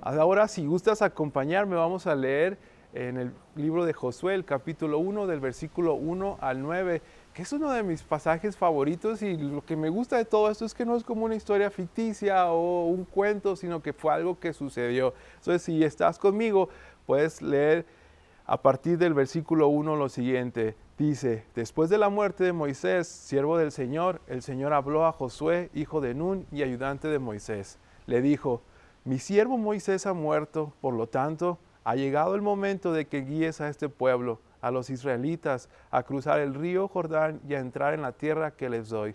Ahora, 0.00 0.48
si 0.48 0.66
gustas 0.66 1.00
acompañarme, 1.00 1.76
vamos 1.76 2.06
a 2.06 2.14
leer 2.14 2.58
en 2.92 3.16
el 3.16 3.32
libro 3.54 3.84
de 3.84 3.92
Josué, 3.92 4.34
el 4.34 4.44
capítulo 4.44 4.98
1, 4.98 5.26
del 5.26 5.40
versículo 5.40 5.94
1 5.94 6.38
al 6.40 6.60
9 6.60 7.02
que 7.34 7.42
es 7.42 7.52
uno 7.52 7.70
de 7.70 7.82
mis 7.82 8.02
pasajes 8.02 8.56
favoritos 8.56 9.22
y 9.22 9.36
lo 9.36 9.64
que 9.64 9.74
me 9.74 9.88
gusta 9.88 10.18
de 10.18 10.24
todo 10.24 10.50
esto 10.50 10.64
es 10.66 10.74
que 10.74 10.84
no 10.84 10.96
es 10.96 11.02
como 11.02 11.24
una 11.24 11.34
historia 11.34 11.70
ficticia 11.70 12.50
o 12.50 12.86
un 12.86 13.04
cuento, 13.04 13.56
sino 13.56 13.82
que 13.82 13.92
fue 13.92 14.12
algo 14.12 14.38
que 14.38 14.52
sucedió. 14.52 15.14
Entonces, 15.38 15.62
si 15.62 15.82
estás 15.82 16.18
conmigo, 16.18 16.68
puedes 17.06 17.40
leer 17.40 17.86
a 18.44 18.60
partir 18.60 18.98
del 18.98 19.14
versículo 19.14 19.68
1 19.68 19.96
lo 19.96 20.08
siguiente. 20.10 20.76
Dice, 20.98 21.44
después 21.54 21.88
de 21.88 21.96
la 21.96 22.10
muerte 22.10 22.44
de 22.44 22.52
Moisés, 22.52 23.08
siervo 23.08 23.56
del 23.56 23.72
Señor, 23.72 24.20
el 24.26 24.42
Señor 24.42 24.74
habló 24.74 25.06
a 25.06 25.12
Josué, 25.12 25.70
hijo 25.72 26.02
de 26.02 26.14
Nun 26.14 26.46
y 26.52 26.62
ayudante 26.62 27.08
de 27.08 27.18
Moisés. 27.18 27.78
Le 28.06 28.20
dijo, 28.20 28.60
mi 29.04 29.18
siervo 29.18 29.56
Moisés 29.56 30.06
ha 30.06 30.12
muerto, 30.12 30.74
por 30.82 30.92
lo 30.92 31.08
tanto, 31.08 31.58
ha 31.82 31.96
llegado 31.96 32.34
el 32.34 32.42
momento 32.42 32.92
de 32.92 33.06
que 33.06 33.22
guíes 33.22 33.60
a 33.60 33.68
este 33.68 33.88
pueblo 33.88 34.38
a 34.62 34.70
los 34.70 34.88
israelitas 34.88 35.68
a 35.90 36.02
cruzar 36.04 36.40
el 36.40 36.54
río 36.54 36.88
Jordán 36.88 37.40
y 37.46 37.52
a 37.54 37.60
entrar 37.60 37.92
en 37.92 38.00
la 38.00 38.12
tierra 38.12 38.52
que 38.52 38.70
les 38.70 38.88
doy. 38.88 39.14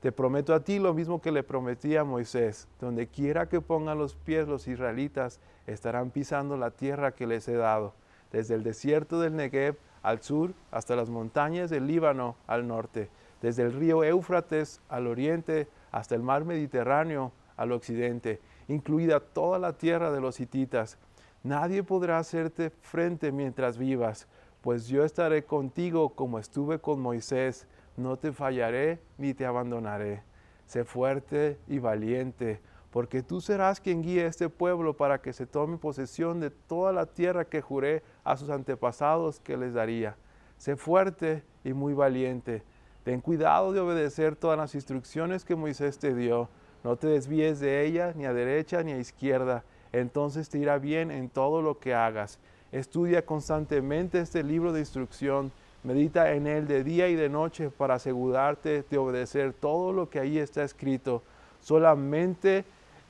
Te 0.00 0.12
prometo 0.12 0.54
a 0.54 0.60
ti 0.60 0.78
lo 0.78 0.92
mismo 0.92 1.20
que 1.20 1.32
le 1.32 1.42
prometí 1.42 1.96
a 1.96 2.04
Moisés, 2.04 2.68
donde 2.80 3.06
quiera 3.06 3.48
que 3.48 3.60
pongan 3.60 3.98
los 3.98 4.16
pies 4.16 4.48
los 4.48 4.66
israelitas, 4.66 5.40
estarán 5.66 6.10
pisando 6.10 6.56
la 6.56 6.70
tierra 6.70 7.12
que 7.12 7.26
les 7.26 7.46
he 7.48 7.54
dado, 7.54 7.94
desde 8.32 8.54
el 8.54 8.62
desierto 8.62 9.20
del 9.20 9.36
Negev 9.36 9.76
al 10.02 10.22
sur 10.22 10.54
hasta 10.70 10.96
las 10.96 11.10
montañas 11.10 11.70
del 11.70 11.86
Líbano 11.86 12.36
al 12.46 12.66
norte, 12.66 13.10
desde 13.42 13.62
el 13.62 13.72
río 13.72 14.02
Éufrates 14.02 14.80
al 14.88 15.06
oriente 15.06 15.68
hasta 15.92 16.14
el 16.14 16.22
mar 16.22 16.44
Mediterráneo 16.44 17.32
al 17.56 17.72
occidente, 17.72 18.40
incluida 18.68 19.20
toda 19.20 19.58
la 19.58 19.74
tierra 19.74 20.10
de 20.10 20.20
los 20.20 20.40
hititas. 20.40 20.96
Nadie 21.42 21.82
podrá 21.82 22.18
hacerte 22.18 22.70
frente 22.70 23.32
mientras 23.32 23.76
vivas, 23.76 24.28
pues 24.60 24.88
yo 24.88 25.04
estaré 25.04 25.44
contigo 25.44 26.10
como 26.10 26.38
estuve 26.38 26.78
con 26.78 27.00
Moisés, 27.00 27.66
no 27.96 28.18
te 28.18 28.32
fallaré 28.32 29.00
ni 29.16 29.34
te 29.34 29.46
abandonaré. 29.46 30.22
Sé 30.66 30.84
fuerte 30.84 31.58
y 31.66 31.78
valiente, 31.78 32.60
porque 32.90 33.22
tú 33.22 33.40
serás 33.40 33.80
quien 33.80 34.02
guíe 34.02 34.24
a 34.24 34.28
este 34.28 34.48
pueblo 34.48 34.96
para 34.96 35.20
que 35.20 35.32
se 35.32 35.46
tome 35.46 35.78
posesión 35.78 36.40
de 36.40 36.50
toda 36.50 36.92
la 36.92 37.06
tierra 37.06 37.44
que 37.44 37.60
juré 37.60 38.02
a 38.22 38.36
sus 38.36 38.50
antepasados 38.50 39.40
que 39.40 39.56
les 39.56 39.74
daría. 39.74 40.16
Sé 40.58 40.76
fuerte 40.76 41.42
y 41.64 41.72
muy 41.72 41.94
valiente. 41.94 42.62
Ten 43.02 43.20
cuidado 43.20 43.72
de 43.72 43.80
obedecer 43.80 44.36
todas 44.36 44.58
las 44.58 44.74
instrucciones 44.74 45.44
que 45.44 45.56
Moisés 45.56 45.98
te 45.98 46.14
dio. 46.14 46.50
No 46.84 46.96
te 46.96 47.06
desvíes 47.06 47.60
de 47.60 47.84
ella 47.86 48.12
ni 48.14 48.26
a 48.26 48.34
derecha 48.34 48.82
ni 48.82 48.92
a 48.92 48.98
izquierda. 48.98 49.64
Entonces 49.92 50.48
te 50.50 50.58
irá 50.58 50.78
bien 50.78 51.10
en 51.10 51.30
todo 51.30 51.62
lo 51.62 51.78
que 51.78 51.94
hagas 51.94 52.38
Estudia 52.72 53.26
constantemente 53.26 54.20
este 54.20 54.42
libro 54.42 54.72
de 54.72 54.80
instrucción, 54.80 55.50
medita 55.82 56.32
en 56.34 56.46
él 56.46 56.68
de 56.68 56.84
día 56.84 57.08
y 57.08 57.16
de 57.16 57.28
noche 57.28 57.70
para 57.70 57.94
asegurarte 57.94 58.84
de 58.88 58.98
obedecer 58.98 59.52
todo 59.52 59.92
lo 59.92 60.08
que 60.08 60.20
ahí 60.20 60.38
está 60.38 60.62
escrito. 60.62 61.22
Solamente 61.60 62.64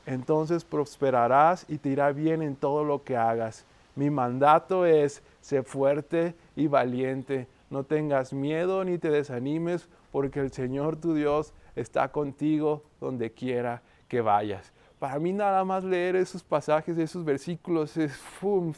entonces 0.06 0.64
prosperarás 0.64 1.66
y 1.68 1.78
te 1.78 1.90
irá 1.90 2.12
bien 2.12 2.42
en 2.42 2.56
todo 2.56 2.84
lo 2.84 3.04
que 3.04 3.16
hagas. 3.16 3.64
Mi 3.96 4.08
mandato 4.08 4.86
es, 4.86 5.22
sé 5.40 5.62
fuerte 5.62 6.34
y 6.56 6.66
valiente, 6.66 7.46
no 7.68 7.84
tengas 7.84 8.32
miedo 8.32 8.84
ni 8.84 8.98
te 8.98 9.10
desanimes, 9.10 9.88
porque 10.10 10.40
el 10.40 10.52
Señor 10.52 10.96
tu 10.96 11.14
Dios 11.14 11.52
está 11.76 12.10
contigo 12.10 12.82
donde 13.00 13.30
quiera 13.30 13.82
que 14.08 14.20
vayas. 14.20 14.72
Para 15.00 15.18
mí 15.18 15.32
nada 15.32 15.64
más 15.64 15.82
leer 15.82 16.14
esos 16.14 16.42
pasajes, 16.42 16.98
esos 16.98 17.24
versículos, 17.24 17.96
es 17.96 18.12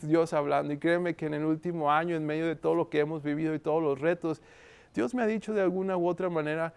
Dios 0.03 0.33
hablando. 0.33 0.73
Y 0.73 0.79
créeme 0.79 1.17
que 1.17 1.27
en 1.27 1.35
el 1.35 1.45
último 1.45 1.91
año, 1.91 2.15
en 2.15 2.25
medio 2.25 2.47
de 2.47 2.55
todo 2.55 2.77
lo 2.77 2.89
que 2.89 3.01
hemos 3.01 3.25
vivido 3.25 3.57
y 3.57 3.59
todos 3.59 3.83
los 3.83 4.01
retos, 4.01 4.41
Dios 4.95 5.17
me 5.17 5.23
ha 5.25 5.27
dicho 5.27 5.53
de 5.53 5.63
alguna 5.63 5.97
u 5.97 6.07
otra 6.07 6.31
manera 6.31 6.75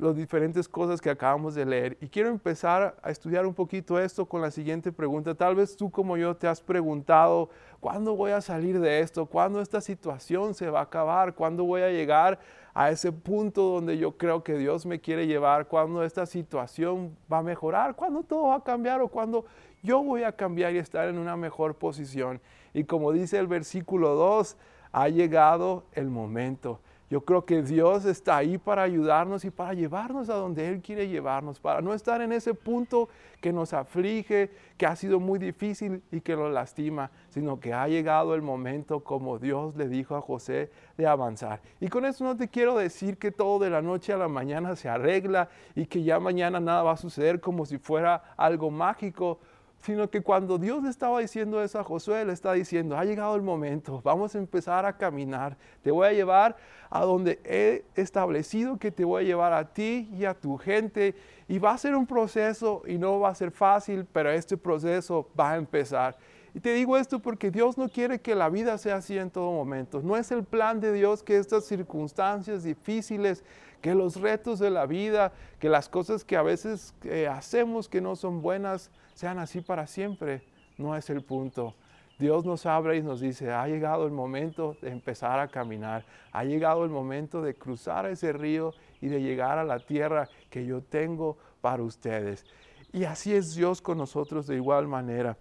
las 0.00 0.16
diferentes 0.16 0.68
cosas 0.68 1.00
que 1.00 1.10
acabamos 1.10 1.54
de 1.54 1.66
leer. 1.66 1.98
Y 2.00 2.08
quiero 2.08 2.30
empezar 2.30 2.96
a 3.02 3.10
estudiar 3.10 3.46
un 3.46 3.54
poquito 3.54 3.98
esto 3.98 4.26
con 4.26 4.40
la 4.40 4.50
siguiente 4.50 4.92
pregunta. 4.92 5.34
Tal 5.34 5.54
vez 5.54 5.76
tú 5.76 5.90
como 5.90 6.16
yo 6.16 6.34
te 6.34 6.48
has 6.48 6.60
preguntado, 6.60 7.50
¿cuándo 7.80 8.16
voy 8.16 8.30
a 8.30 8.40
salir 8.40 8.80
de 8.80 9.00
esto? 9.00 9.26
¿Cuándo 9.26 9.60
esta 9.60 9.80
situación 9.80 10.54
se 10.54 10.70
va 10.70 10.80
a 10.80 10.84
acabar? 10.84 11.34
¿Cuándo 11.34 11.64
voy 11.64 11.82
a 11.82 11.90
llegar 11.90 12.38
a 12.72 12.90
ese 12.90 13.12
punto 13.12 13.62
donde 13.62 13.98
yo 13.98 14.16
creo 14.16 14.42
que 14.42 14.56
Dios 14.56 14.86
me 14.86 15.00
quiere 15.00 15.26
llevar, 15.26 15.66
cuando 15.66 16.04
esta 16.04 16.24
situación 16.24 17.16
va 17.30 17.38
a 17.38 17.42
mejorar, 17.42 17.96
cuando 17.96 18.22
todo 18.22 18.48
va 18.48 18.56
a 18.56 18.64
cambiar 18.64 19.00
o 19.00 19.08
cuando 19.08 19.44
yo 19.82 20.02
voy 20.02 20.22
a 20.22 20.32
cambiar 20.32 20.72
y 20.74 20.78
estar 20.78 21.08
en 21.08 21.18
una 21.18 21.36
mejor 21.36 21.74
posición. 21.74 22.40
Y 22.72 22.84
como 22.84 23.12
dice 23.12 23.38
el 23.38 23.48
versículo 23.48 24.14
2, 24.14 24.56
ha 24.92 25.08
llegado 25.08 25.84
el 25.92 26.10
momento. 26.10 26.80
Yo 27.10 27.22
creo 27.22 27.44
que 27.44 27.62
Dios 27.62 28.04
está 28.04 28.36
ahí 28.36 28.56
para 28.56 28.82
ayudarnos 28.82 29.44
y 29.44 29.50
para 29.50 29.74
llevarnos 29.74 30.30
a 30.30 30.34
donde 30.34 30.68
Él 30.68 30.80
quiere 30.80 31.08
llevarnos, 31.08 31.58
para 31.58 31.80
no 31.80 31.92
estar 31.92 32.20
en 32.22 32.32
ese 32.32 32.54
punto 32.54 33.08
que 33.40 33.52
nos 33.52 33.72
aflige, 33.72 34.52
que 34.76 34.86
ha 34.86 34.94
sido 34.94 35.18
muy 35.18 35.40
difícil 35.40 36.04
y 36.12 36.20
que 36.20 36.36
nos 36.36 36.52
lastima, 36.52 37.10
sino 37.30 37.58
que 37.58 37.74
ha 37.74 37.88
llegado 37.88 38.36
el 38.36 38.42
momento, 38.42 39.02
como 39.02 39.40
Dios 39.40 39.74
le 39.74 39.88
dijo 39.88 40.14
a 40.14 40.20
José, 40.20 40.70
de 40.96 41.08
avanzar. 41.08 41.60
Y 41.80 41.88
con 41.88 42.04
eso 42.04 42.22
no 42.22 42.36
te 42.36 42.46
quiero 42.46 42.78
decir 42.78 43.18
que 43.18 43.32
todo 43.32 43.58
de 43.58 43.70
la 43.70 43.82
noche 43.82 44.12
a 44.12 44.16
la 44.16 44.28
mañana 44.28 44.76
se 44.76 44.88
arregla 44.88 45.48
y 45.74 45.86
que 45.86 46.04
ya 46.04 46.20
mañana 46.20 46.60
nada 46.60 46.84
va 46.84 46.92
a 46.92 46.96
suceder 46.96 47.40
como 47.40 47.66
si 47.66 47.78
fuera 47.78 48.22
algo 48.36 48.70
mágico, 48.70 49.40
sino 49.80 50.10
que 50.10 50.20
cuando 50.20 50.58
Dios 50.58 50.82
le 50.82 50.90
estaba 50.90 51.20
diciendo 51.20 51.62
eso 51.62 51.78
a 51.78 51.84
Josué, 51.84 52.24
le 52.24 52.32
está 52.32 52.52
diciendo, 52.52 52.96
ha 52.96 53.04
llegado 53.04 53.34
el 53.36 53.42
momento, 53.42 54.00
vamos 54.02 54.34
a 54.34 54.38
empezar 54.38 54.84
a 54.84 54.96
caminar, 54.96 55.56
te 55.82 55.90
voy 55.90 56.06
a 56.06 56.12
llevar 56.12 56.56
a 56.90 57.04
donde 57.04 57.40
he 57.44 57.84
establecido 57.94 58.78
que 58.78 58.90
te 58.90 59.04
voy 59.04 59.24
a 59.24 59.26
llevar 59.26 59.52
a 59.52 59.72
ti 59.72 60.08
y 60.12 60.24
a 60.24 60.34
tu 60.34 60.58
gente, 60.58 61.14
y 61.48 61.58
va 61.58 61.72
a 61.72 61.78
ser 61.78 61.94
un 61.94 62.06
proceso 62.06 62.82
y 62.86 62.98
no 62.98 63.20
va 63.20 63.30
a 63.30 63.34
ser 63.34 63.50
fácil, 63.50 64.06
pero 64.12 64.30
este 64.30 64.56
proceso 64.56 65.28
va 65.38 65.52
a 65.52 65.56
empezar. 65.56 66.16
Y 66.54 66.60
te 66.60 66.74
digo 66.74 66.96
esto 66.96 67.20
porque 67.20 67.50
Dios 67.50 67.78
no 67.78 67.88
quiere 67.88 68.20
que 68.20 68.34
la 68.34 68.48
vida 68.48 68.76
sea 68.78 68.96
así 68.96 69.16
en 69.16 69.30
todo 69.30 69.52
momento. 69.52 70.00
No 70.02 70.16
es 70.16 70.30
el 70.32 70.44
plan 70.44 70.80
de 70.80 70.92
Dios 70.92 71.22
que 71.22 71.36
estas 71.36 71.64
circunstancias 71.64 72.64
difíciles, 72.64 73.44
que 73.80 73.94
los 73.94 74.20
retos 74.20 74.58
de 74.58 74.70
la 74.70 74.86
vida, 74.86 75.32
que 75.58 75.68
las 75.68 75.88
cosas 75.88 76.24
que 76.24 76.36
a 76.36 76.42
veces 76.42 76.94
eh, 77.04 77.28
hacemos 77.28 77.88
que 77.88 78.00
no 78.00 78.16
son 78.16 78.42
buenas, 78.42 78.90
sean 79.14 79.38
así 79.38 79.60
para 79.60 79.86
siempre. 79.86 80.42
No 80.76 80.96
es 80.96 81.08
el 81.10 81.22
punto. 81.22 81.74
Dios 82.18 82.44
nos 82.44 82.66
abre 82.66 82.98
y 82.98 83.02
nos 83.02 83.20
dice, 83.20 83.50
ha 83.50 83.66
llegado 83.66 84.04
el 84.04 84.12
momento 84.12 84.76
de 84.82 84.90
empezar 84.90 85.40
a 85.40 85.48
caminar, 85.48 86.04
ha 86.32 86.44
llegado 86.44 86.84
el 86.84 86.90
momento 86.90 87.40
de 87.40 87.54
cruzar 87.54 88.04
ese 88.04 88.34
río 88.34 88.74
y 89.00 89.08
de 89.08 89.22
llegar 89.22 89.56
a 89.58 89.64
la 89.64 89.78
tierra 89.78 90.28
que 90.50 90.66
yo 90.66 90.82
tengo 90.82 91.38
para 91.62 91.82
ustedes. 91.82 92.44
Y 92.92 93.04
así 93.04 93.32
es 93.32 93.54
Dios 93.54 93.80
con 93.80 93.96
nosotros 93.96 94.46
de 94.46 94.56
igual 94.56 94.86
manera. 94.86 95.38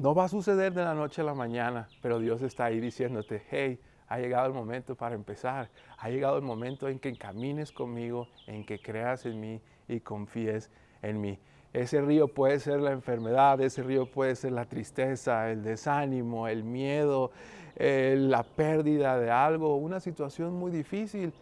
No 0.00 0.14
va 0.14 0.24
a 0.24 0.28
suceder 0.28 0.72
de 0.72 0.82
la 0.82 0.94
noche 0.94 1.20
a 1.20 1.24
la 1.24 1.34
mañana, 1.34 1.86
pero 2.00 2.18
Dios 2.18 2.40
está 2.40 2.64
ahí 2.64 2.80
diciéndote, 2.80 3.42
hey, 3.50 3.78
ha 4.08 4.18
llegado 4.18 4.46
el 4.46 4.54
momento 4.54 4.94
para 4.96 5.14
empezar, 5.14 5.68
ha 5.98 6.08
llegado 6.08 6.38
el 6.38 6.42
momento 6.42 6.88
en 6.88 6.98
que 6.98 7.14
camines 7.18 7.70
conmigo, 7.70 8.26
en 8.46 8.64
que 8.64 8.80
creas 8.80 9.26
en 9.26 9.38
mí 9.38 9.60
y 9.88 10.00
confíes 10.00 10.70
en 11.02 11.20
mí. 11.20 11.38
Ese 11.74 12.00
río 12.00 12.28
puede 12.28 12.60
ser 12.60 12.80
la 12.80 12.92
enfermedad, 12.92 13.60
ese 13.60 13.82
río 13.82 14.10
puede 14.10 14.36
ser 14.36 14.52
la 14.52 14.64
tristeza, 14.64 15.50
el 15.50 15.62
desánimo, 15.62 16.48
el 16.48 16.64
miedo, 16.64 17.30
eh, 17.76 18.16
la 18.18 18.42
pérdida 18.42 19.18
de 19.18 19.30
algo, 19.30 19.76
una 19.76 20.00
situación 20.00 20.54
muy 20.54 20.72
difícil. 20.72 21.34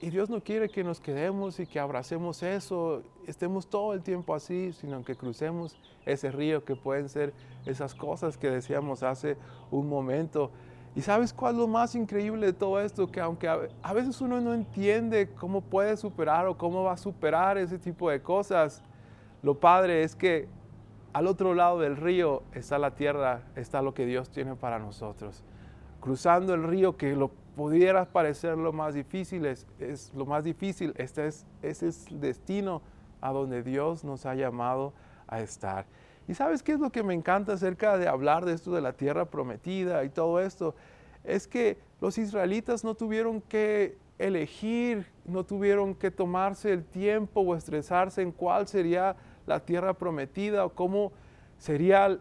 Y 0.00 0.10
Dios 0.10 0.28
no 0.28 0.42
quiere 0.42 0.68
que 0.68 0.84
nos 0.84 1.00
quedemos 1.00 1.60
y 1.60 1.66
que 1.66 1.78
abracemos 1.78 2.42
eso, 2.42 3.02
estemos 3.26 3.66
todo 3.66 3.94
el 3.94 4.02
tiempo 4.02 4.34
así, 4.34 4.72
sino 4.72 5.04
que 5.04 5.14
crucemos 5.14 5.78
ese 6.04 6.30
río 6.30 6.64
que 6.64 6.76
pueden 6.76 7.08
ser 7.08 7.32
esas 7.64 7.94
cosas 7.94 8.36
que 8.36 8.50
decíamos 8.50 9.02
hace 9.02 9.36
un 9.70 9.88
momento. 9.88 10.50
Y 10.96 11.00
sabes 11.00 11.32
cuál 11.32 11.54
es 11.54 11.60
lo 11.60 11.68
más 11.68 11.94
increíble 11.94 12.46
de 12.46 12.52
todo 12.52 12.80
esto, 12.80 13.10
que 13.10 13.20
aunque 13.20 13.48
a 13.48 13.92
veces 13.92 14.20
uno 14.20 14.40
no 14.40 14.52
entiende 14.52 15.30
cómo 15.34 15.60
puede 15.60 15.96
superar 15.96 16.46
o 16.46 16.58
cómo 16.58 16.84
va 16.84 16.92
a 16.92 16.96
superar 16.96 17.56
ese 17.56 17.78
tipo 17.78 18.10
de 18.10 18.20
cosas, 18.20 18.82
lo 19.42 19.58
padre 19.58 20.02
es 20.02 20.14
que 20.14 20.48
al 21.12 21.28
otro 21.28 21.54
lado 21.54 21.78
del 21.78 21.96
río 21.96 22.42
está 22.52 22.78
la 22.78 22.94
tierra, 22.94 23.42
está 23.56 23.82
lo 23.82 23.94
que 23.94 24.04
Dios 24.04 24.30
tiene 24.30 24.56
para 24.56 24.78
nosotros. 24.78 25.44
Cruzando 26.04 26.52
el 26.52 26.64
río 26.64 26.98
que 26.98 27.16
lo 27.16 27.30
pudiera 27.56 28.04
parecer 28.04 28.58
lo 28.58 28.74
más 28.74 28.92
difícil, 28.92 29.46
es, 29.46 29.66
lo 30.14 30.26
más 30.26 30.44
difícil, 30.44 30.92
este 30.98 31.28
es, 31.28 31.46
ese 31.62 31.88
es 31.88 32.08
el 32.08 32.20
destino 32.20 32.82
a 33.22 33.32
donde 33.32 33.62
Dios 33.62 34.04
nos 34.04 34.26
ha 34.26 34.34
llamado 34.34 34.92
a 35.26 35.40
estar. 35.40 35.86
¿Y 36.28 36.34
sabes 36.34 36.62
qué 36.62 36.72
es 36.72 36.78
lo 36.78 36.92
que 36.92 37.02
me 37.02 37.14
encanta 37.14 37.54
acerca 37.54 37.96
de 37.96 38.06
hablar 38.06 38.44
de 38.44 38.52
esto 38.52 38.74
de 38.74 38.82
la 38.82 38.92
tierra 38.92 39.24
prometida 39.24 40.04
y 40.04 40.10
todo 40.10 40.40
esto? 40.40 40.74
Es 41.24 41.48
que 41.48 41.78
los 42.02 42.18
israelitas 42.18 42.84
no 42.84 42.94
tuvieron 42.94 43.40
que 43.40 43.96
elegir, 44.18 45.06
no 45.24 45.42
tuvieron 45.42 45.94
que 45.94 46.10
tomarse 46.10 46.70
el 46.70 46.84
tiempo 46.84 47.40
o 47.40 47.56
estresarse 47.56 48.20
en 48.20 48.30
cuál 48.30 48.68
sería 48.68 49.16
la 49.46 49.60
tierra 49.60 49.94
prometida 49.94 50.66
o 50.66 50.68
cómo 50.68 51.12
sería 51.56 52.18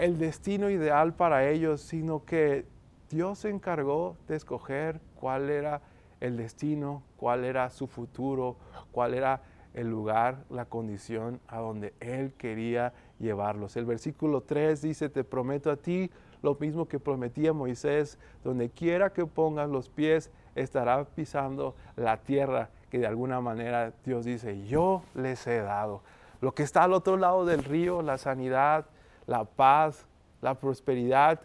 el 0.00 0.18
destino 0.18 0.70
ideal 0.70 1.12
para 1.12 1.46
ellos, 1.46 1.82
sino 1.82 2.24
que 2.24 2.64
Dios 3.10 3.40
se 3.40 3.50
encargó 3.50 4.16
de 4.28 4.36
escoger 4.36 4.98
cuál 5.14 5.50
era 5.50 5.82
el 6.20 6.38
destino, 6.38 7.02
cuál 7.18 7.44
era 7.44 7.68
su 7.68 7.86
futuro, 7.86 8.56
cuál 8.92 9.12
era 9.12 9.42
el 9.74 9.90
lugar, 9.90 10.44
la 10.48 10.64
condición 10.64 11.38
a 11.46 11.58
donde 11.58 11.92
Él 12.00 12.32
quería 12.38 12.94
llevarlos. 13.18 13.76
El 13.76 13.84
versículo 13.84 14.40
3 14.40 14.80
dice, 14.80 15.10
te 15.10 15.22
prometo 15.22 15.70
a 15.70 15.76
ti 15.76 16.10
lo 16.40 16.54
mismo 16.54 16.88
que 16.88 16.98
prometía 16.98 17.52
Moisés, 17.52 18.18
donde 18.42 18.70
quiera 18.70 19.12
que 19.12 19.26
pongas 19.26 19.68
los 19.68 19.90
pies, 19.90 20.30
estará 20.54 21.04
pisando 21.04 21.76
la 21.96 22.16
tierra 22.16 22.70
que 22.88 22.98
de 22.98 23.06
alguna 23.06 23.42
manera 23.42 23.92
Dios 24.04 24.24
dice, 24.24 24.66
yo 24.66 25.02
les 25.14 25.46
he 25.46 25.60
dado. 25.60 26.00
Lo 26.40 26.54
que 26.54 26.62
está 26.62 26.84
al 26.84 26.94
otro 26.94 27.18
lado 27.18 27.44
del 27.44 27.62
río, 27.62 28.00
la 28.00 28.16
sanidad, 28.16 28.86
la 29.30 29.44
paz, 29.44 30.06
la 30.42 30.58
prosperidad, 30.58 31.40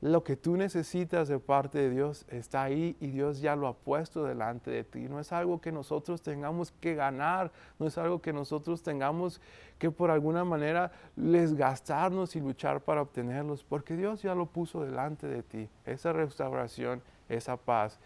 lo 0.00 0.22
que 0.22 0.36
tú 0.36 0.56
necesitas 0.56 1.26
de 1.26 1.40
parte 1.40 1.78
de 1.78 1.90
Dios 1.90 2.26
está 2.28 2.62
ahí 2.62 2.94
y 3.00 3.08
Dios 3.08 3.40
ya 3.40 3.56
lo 3.56 3.66
ha 3.66 3.72
puesto 3.74 4.22
delante 4.22 4.70
de 4.70 4.84
ti. 4.84 5.08
No 5.08 5.18
es 5.18 5.32
algo 5.32 5.60
que 5.60 5.72
nosotros 5.72 6.22
tengamos 6.22 6.70
que 6.80 6.94
ganar, 6.94 7.50
no 7.80 7.88
es 7.88 7.98
algo 7.98 8.22
que 8.22 8.32
nosotros 8.32 8.82
tengamos 8.82 9.40
que 9.78 9.90
por 9.90 10.12
alguna 10.12 10.44
manera 10.44 10.92
desgastarnos 11.16 12.36
y 12.36 12.40
luchar 12.40 12.82
para 12.82 13.02
obtenerlos, 13.02 13.64
porque 13.64 13.96
Dios 13.96 14.22
ya 14.22 14.36
lo 14.36 14.46
puso 14.46 14.84
delante 14.84 15.26
de 15.26 15.42
ti. 15.42 15.68
Esa 15.86 16.12
restauración, 16.12 17.02
esa 17.28 17.56
paz 17.56 17.98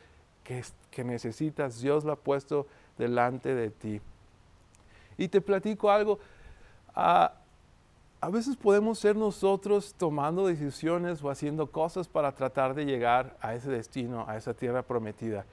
que, 0.43 0.65
que 0.91 1.05
necesitas, 1.05 1.83
Dios 1.83 2.05
lo 2.05 2.13
ha 2.13 2.17
puesto 2.17 2.67
delante 2.97 3.55
de 3.55 3.71
ti. 3.71 4.01
Y 5.19 5.29
te 5.29 5.43
platico 5.43 5.91
algo. 5.91 6.19
Ah, 6.95 7.38
a 8.21 8.31
veces 8.31 8.57
podemos 8.57 8.99
ser 8.99 9.15
nosotros 9.15 9.95
tomando 9.97 10.47
decisiones 10.47 11.23
o 11.23 11.31
haciendo 11.31 11.71
cosas 11.71 12.09
para 12.09 12.33
tratar 12.33 12.75
de 12.75 12.85
llegar 12.85 13.37
a 13.41 13.55
ese 13.55 13.71
destino, 13.71 14.25
a 14.29 14.37
esa 14.37 14.55
tierra 14.55 14.83
prometida. 14.83 15.47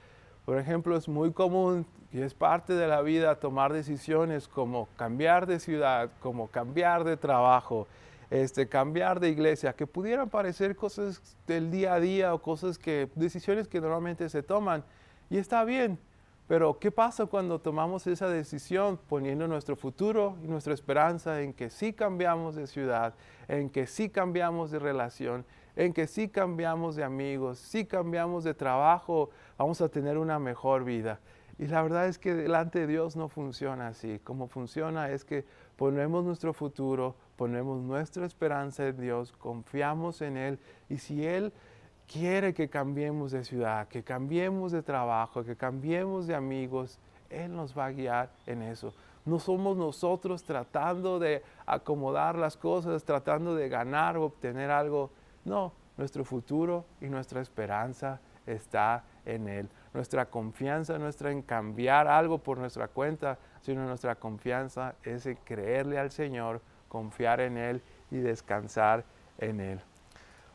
Por 0.44 0.58
ejemplo, 0.58 0.96
es 0.96 1.08
muy 1.08 1.32
común 1.32 1.86
y 2.12 2.20
es 2.20 2.34
parte 2.34 2.72
de 2.74 2.88
la 2.88 3.02
vida 3.02 3.36
tomar 3.36 3.72
decisiones 3.72 4.48
como 4.48 4.88
cambiar 4.96 5.46
de 5.46 5.60
ciudad, 5.60 6.10
como 6.20 6.48
cambiar 6.48 7.04
de 7.04 7.16
trabajo, 7.16 7.86
este, 8.30 8.68
cambiar 8.68 9.20
de 9.20 9.28
iglesia, 9.28 9.72
que 9.72 9.86
pudieran 9.86 10.28
parecer 10.28 10.74
cosas 10.74 11.22
del 11.46 11.70
día 11.70 11.94
a 11.94 12.00
día 12.00 12.34
o 12.34 12.42
cosas 12.42 12.78
que, 12.78 13.08
decisiones 13.14 13.68
que 13.68 13.80
normalmente 13.80 14.28
se 14.28 14.42
toman. 14.42 14.82
Y 15.30 15.38
está 15.38 15.62
bien, 15.64 15.98
pero 16.46 16.78
¿qué 16.78 16.90
pasa 16.92 17.26
cuando 17.26 17.60
tomamos 17.60 18.06
esa 18.06 18.28
decisión 18.28 18.98
poniendo 19.08 19.48
nuestro 19.48 19.74
futuro 19.74 20.36
y 20.44 20.46
nuestra 20.46 20.74
esperanza 20.74 21.40
en 21.42 21.52
que 21.52 21.70
sí 21.70 21.92
cambiamos 21.92 22.54
de 22.54 22.66
ciudad, 22.66 23.14
en 23.48 23.68
que 23.68 23.86
sí 23.86 24.08
cambiamos 24.08 24.70
de 24.70 24.78
relación, 24.78 25.44
en 25.74 25.92
que 25.92 26.06
sí 26.06 26.28
cambiamos 26.28 26.94
de 26.94 27.04
amigos, 27.04 27.58
sí 27.58 27.84
cambiamos 27.84 28.44
de 28.44 28.54
trabajo, 28.54 29.30
vamos 29.58 29.80
a 29.80 29.88
tener 29.88 30.18
una 30.18 30.38
mejor 30.38 30.84
vida? 30.84 31.20
Y 31.58 31.66
la 31.66 31.82
verdad 31.82 32.06
es 32.06 32.18
que 32.18 32.34
delante 32.34 32.80
de 32.80 32.86
Dios 32.86 33.16
no 33.16 33.28
funciona 33.28 33.88
así. 33.88 34.20
Como 34.22 34.46
funciona 34.46 35.10
es 35.10 35.24
que 35.24 35.46
ponemos 35.76 36.24
nuestro 36.24 36.52
futuro, 36.52 37.16
ponemos 37.36 37.82
nuestra 37.82 38.26
esperanza 38.26 38.86
en 38.86 39.00
Dios, 39.00 39.32
confiamos 39.32 40.20
en 40.20 40.36
Él 40.36 40.58
y 40.88 40.98
si 40.98 41.26
Él 41.26 41.52
quiere 42.06 42.54
que 42.54 42.68
cambiemos 42.68 43.32
de 43.32 43.44
ciudad, 43.44 43.88
que 43.88 44.02
cambiemos 44.02 44.72
de 44.72 44.82
trabajo, 44.82 45.44
que 45.44 45.56
cambiemos 45.56 46.26
de 46.26 46.34
amigos, 46.34 46.98
Él 47.30 47.54
nos 47.54 47.76
va 47.76 47.86
a 47.86 47.92
guiar 47.92 48.30
en 48.46 48.62
eso. 48.62 48.94
No 49.24 49.40
somos 49.40 49.76
nosotros 49.76 50.44
tratando 50.44 51.18
de 51.18 51.42
acomodar 51.66 52.36
las 52.36 52.56
cosas, 52.56 53.04
tratando 53.04 53.54
de 53.56 53.68
ganar 53.68 54.16
o 54.16 54.24
obtener 54.24 54.70
algo. 54.70 55.10
No, 55.44 55.72
nuestro 55.96 56.24
futuro 56.24 56.84
y 57.00 57.06
nuestra 57.06 57.40
esperanza 57.40 58.20
está 58.46 59.04
en 59.24 59.48
Él. 59.48 59.68
Nuestra 59.92 60.26
confianza 60.26 60.98
no 60.98 61.08
está 61.08 61.30
en 61.30 61.42
cambiar 61.42 62.06
algo 62.06 62.38
por 62.38 62.58
nuestra 62.58 62.86
cuenta, 62.86 63.38
sino 63.62 63.84
nuestra 63.84 64.14
confianza 64.14 64.94
es 65.02 65.26
en 65.26 65.36
creerle 65.36 65.98
al 65.98 66.12
Señor, 66.12 66.60
confiar 66.88 67.40
en 67.40 67.56
Él 67.56 67.82
y 68.12 68.18
descansar 68.18 69.04
en 69.38 69.60
Él. 69.60 69.80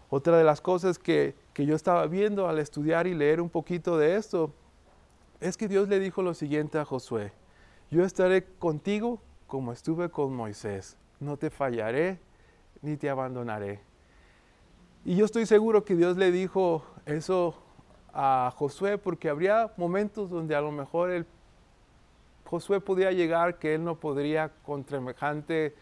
Otra 0.09 0.37
de 0.37 0.43
las 0.43 0.61
cosas 0.61 0.99
que, 0.99 1.35
yo 1.55 1.75
estaba 1.75 2.07
viendo 2.07 2.47
al 2.47 2.59
estudiar 2.59 3.07
y 3.07 3.13
leer 3.13 3.41
un 3.41 3.49
poquito 3.49 3.97
de 3.97 4.15
esto 4.15 4.53
es 5.39 5.57
que 5.57 5.67
Dios 5.67 5.89
le 5.89 5.99
dijo 5.99 6.21
lo 6.21 6.33
siguiente 6.33 6.77
a 6.77 6.85
Josué, 6.85 7.33
yo 7.89 8.03
estaré 8.05 8.45
contigo 8.45 9.21
como 9.47 9.73
estuve 9.73 10.09
con 10.09 10.35
Moisés, 10.35 10.97
no 11.19 11.37
te 11.37 11.49
fallaré 11.49 12.19
ni 12.81 12.97
te 12.97 13.09
abandonaré. 13.09 13.81
Y 15.03 15.15
yo 15.15 15.25
estoy 15.25 15.45
seguro 15.45 15.83
que 15.83 15.95
Dios 15.95 16.15
le 16.15 16.31
dijo 16.31 16.83
eso 17.05 17.55
a 18.13 18.53
Josué 18.55 18.97
porque 18.97 19.29
habría 19.29 19.71
momentos 19.77 20.29
donde 20.29 20.55
a 20.55 20.61
lo 20.61 20.71
mejor 20.71 21.09
el, 21.11 21.25
Josué 22.45 22.81
podía 22.81 23.11
llegar 23.11 23.59
que 23.59 23.75
él 23.75 23.83
no 23.83 23.95
podría 23.95 24.51
con 24.63 24.85
semejante 24.85 25.73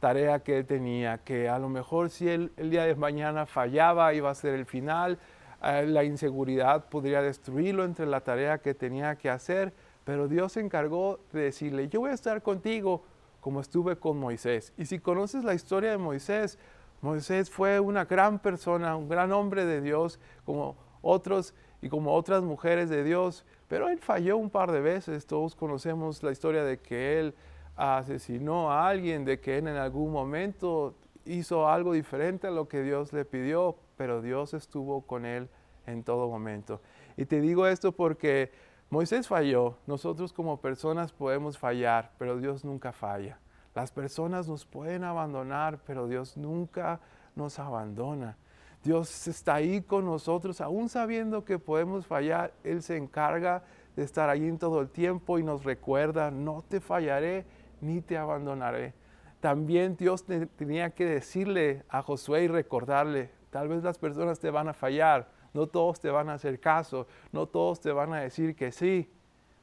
tarea 0.00 0.40
que 0.40 0.58
él 0.58 0.66
tenía, 0.66 1.18
que 1.18 1.48
a 1.48 1.58
lo 1.58 1.68
mejor 1.68 2.10
si 2.10 2.28
él 2.28 2.52
el 2.56 2.70
día 2.70 2.84
de 2.84 2.94
mañana 2.94 3.46
fallaba 3.46 4.12
iba 4.14 4.30
a 4.30 4.34
ser 4.34 4.54
el 4.54 4.66
final, 4.66 5.18
eh, 5.62 5.84
la 5.86 6.04
inseguridad 6.04 6.88
podría 6.88 7.20
destruirlo 7.22 7.84
entre 7.84 8.06
la 8.06 8.22
tarea 8.22 8.58
que 8.58 8.74
tenía 8.74 9.16
que 9.16 9.28
hacer, 9.28 9.72
pero 10.04 10.26
Dios 10.26 10.52
se 10.52 10.60
encargó 10.60 11.20
de 11.32 11.42
decirle, 11.42 11.88
yo 11.88 12.00
voy 12.00 12.10
a 12.10 12.14
estar 12.14 12.42
contigo 12.42 13.04
como 13.40 13.60
estuve 13.60 13.96
con 13.96 14.18
Moisés. 14.18 14.72
Y 14.76 14.86
si 14.86 14.98
conoces 14.98 15.44
la 15.44 15.54
historia 15.54 15.90
de 15.90 15.98
Moisés, 15.98 16.58
Moisés 17.02 17.50
fue 17.50 17.78
una 17.78 18.04
gran 18.06 18.38
persona, 18.38 18.96
un 18.96 19.08
gran 19.08 19.32
hombre 19.32 19.64
de 19.64 19.80
Dios, 19.80 20.18
como 20.44 20.76
otros 21.02 21.54
y 21.82 21.88
como 21.88 22.14
otras 22.14 22.42
mujeres 22.42 22.90
de 22.90 23.04
Dios, 23.04 23.44
pero 23.68 23.88
él 23.88 23.98
falló 23.98 24.36
un 24.36 24.50
par 24.50 24.72
de 24.72 24.80
veces. 24.80 25.26
Todos 25.26 25.54
conocemos 25.54 26.22
la 26.22 26.32
historia 26.32 26.64
de 26.64 26.78
que 26.78 27.18
él 27.18 27.34
asesinó 27.76 28.70
a 28.70 28.88
alguien, 28.88 29.24
de 29.24 29.40
que 29.40 29.58
él 29.58 29.68
en 29.68 29.76
algún 29.76 30.12
momento 30.12 30.94
hizo 31.24 31.68
algo 31.68 31.92
diferente 31.92 32.46
a 32.46 32.50
lo 32.50 32.68
que 32.68 32.82
Dios 32.82 33.12
le 33.12 33.24
pidió, 33.24 33.76
pero 33.96 34.22
Dios 34.22 34.54
estuvo 34.54 35.02
con 35.02 35.24
él 35.24 35.48
en 35.86 36.02
todo 36.02 36.28
momento. 36.28 36.80
Y 37.16 37.26
te 37.26 37.40
digo 37.40 37.66
esto 37.66 37.92
porque 37.92 38.52
Moisés 38.90 39.28
falló, 39.28 39.76
nosotros 39.86 40.32
como 40.32 40.60
personas 40.60 41.12
podemos 41.12 41.58
fallar, 41.58 42.12
pero 42.18 42.38
Dios 42.38 42.64
nunca 42.64 42.92
falla. 42.92 43.38
Las 43.74 43.92
personas 43.92 44.48
nos 44.48 44.66
pueden 44.66 45.04
abandonar, 45.04 45.78
pero 45.86 46.08
Dios 46.08 46.36
nunca 46.36 47.00
nos 47.36 47.58
abandona. 47.58 48.36
Dios 48.82 49.28
está 49.28 49.56
ahí 49.56 49.82
con 49.82 50.06
nosotros, 50.06 50.60
aún 50.60 50.88
sabiendo 50.88 51.44
que 51.44 51.58
podemos 51.58 52.06
fallar, 52.06 52.52
Él 52.64 52.82
se 52.82 52.96
encarga 52.96 53.62
de 53.94 54.02
estar 54.02 54.30
ahí 54.30 54.48
en 54.48 54.58
todo 54.58 54.80
el 54.80 54.88
tiempo 54.88 55.38
y 55.38 55.42
nos 55.42 55.64
recuerda, 55.64 56.30
no 56.30 56.64
te 56.66 56.80
fallaré, 56.80 57.44
ni 57.80 58.00
te 58.00 58.18
abandonaré. 58.18 58.94
también 59.40 59.96
Dios 59.96 60.24
tenía 60.56 60.90
que 60.90 61.06
decirle 61.06 61.82
a 61.88 62.02
Josué 62.02 62.44
y 62.44 62.48
recordarle, 62.48 63.30
tal 63.50 63.68
vez 63.68 63.82
las 63.82 63.98
personas 63.98 64.38
te 64.38 64.50
van 64.50 64.68
a 64.68 64.74
fallar, 64.74 65.28
no 65.54 65.66
todos 65.66 65.98
te 65.98 66.10
van 66.10 66.28
a 66.28 66.34
hacer 66.34 66.60
caso, 66.60 67.06
no 67.32 67.46
todos 67.46 67.80
te 67.80 67.90
van 67.90 68.12
a 68.12 68.20
decir 68.20 68.54
que 68.54 68.70
sí, 68.70 69.10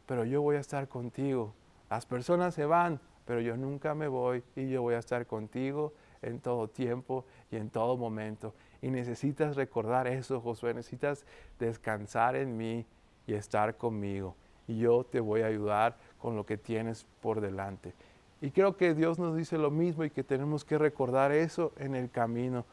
pero 0.07 0.25
yo 0.25 0.41
voy 0.41 0.55
a 0.55 0.59
estar 0.59 0.87
contigo. 0.87 1.53
Las 1.89 2.05
personas 2.05 2.53
se 2.53 2.65
van, 2.65 2.99
pero 3.25 3.39
yo 3.41 3.55
nunca 3.55 3.93
me 3.93 4.07
voy 4.07 4.43
y 4.55 4.69
yo 4.69 4.81
voy 4.81 4.95
a 4.95 4.99
estar 4.99 5.25
contigo 5.27 5.93
en 6.21 6.39
todo 6.39 6.67
tiempo 6.67 7.25
y 7.51 7.57
en 7.57 7.69
todo 7.69 7.97
momento. 7.97 8.53
Y 8.81 8.89
necesitas 8.89 9.55
recordar 9.55 10.07
eso, 10.07 10.41
Josué, 10.41 10.73
necesitas 10.73 11.25
descansar 11.59 12.35
en 12.35 12.57
mí 12.57 12.85
y 13.25 13.33
estar 13.33 13.77
conmigo. 13.77 14.35
Y 14.67 14.79
yo 14.79 15.03
te 15.03 15.19
voy 15.19 15.41
a 15.41 15.47
ayudar 15.47 15.97
con 16.19 16.35
lo 16.35 16.45
que 16.45 16.57
tienes 16.57 17.05
por 17.21 17.41
delante. 17.41 17.93
Y 18.41 18.51
creo 18.51 18.77
que 18.77 18.93
Dios 18.93 19.17
nos 19.17 19.35
dice 19.35 19.57
lo 19.57 19.71
mismo 19.71 20.03
y 20.03 20.09
que 20.09 20.23
tenemos 20.23 20.63
que 20.63 20.77
recordar 20.77 21.31
eso 21.31 21.73
en 21.77 21.95
el 21.95 22.09
camino. 22.09 22.65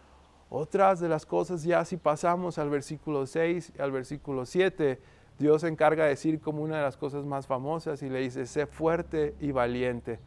Otras 0.51 1.01
de 1.01 1.09
las 1.09 1.25
cosas, 1.25 1.65
ya 1.65 1.85
si 1.85 1.97
pasamos 1.97 2.59
al 2.59 2.69
versículo 2.69 3.27
6 3.27 3.73
y 3.77 3.81
al 3.83 3.91
versículo 3.91 4.45
7, 4.45 5.01
Dios 5.39 5.63
se 5.63 5.69
encarga 5.69 6.05
de 6.05 6.11
decir 6.11 6.41
como 6.41 6.63
una 6.63 6.77
de 6.77 6.83
las 6.83 6.97
cosas 6.97 7.25
más 7.25 7.47
famosas 7.47 8.03
y 8.03 8.11
le 8.11 8.21
dice, 8.21 8.47
sé 8.47 8.67
fuerte 8.67 9.35
y 9.41 9.53
valiente. 9.53 10.21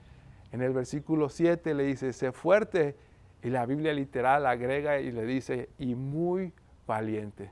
En 0.51 0.61
el 0.61 0.73
versículo 0.73 1.29
7 1.29 1.73
le 1.75 1.83
dice, 1.83 2.13
sé 2.13 2.31
fuerte 2.31 2.95
y 3.43 3.49
la 3.49 3.65
Biblia 3.65 3.93
literal 3.93 4.45
agrega 4.45 4.99
y 4.99 5.11
le 5.11 5.25
dice, 5.25 5.69
y 5.77 5.95
muy 5.95 6.51
valiente. 6.87 7.51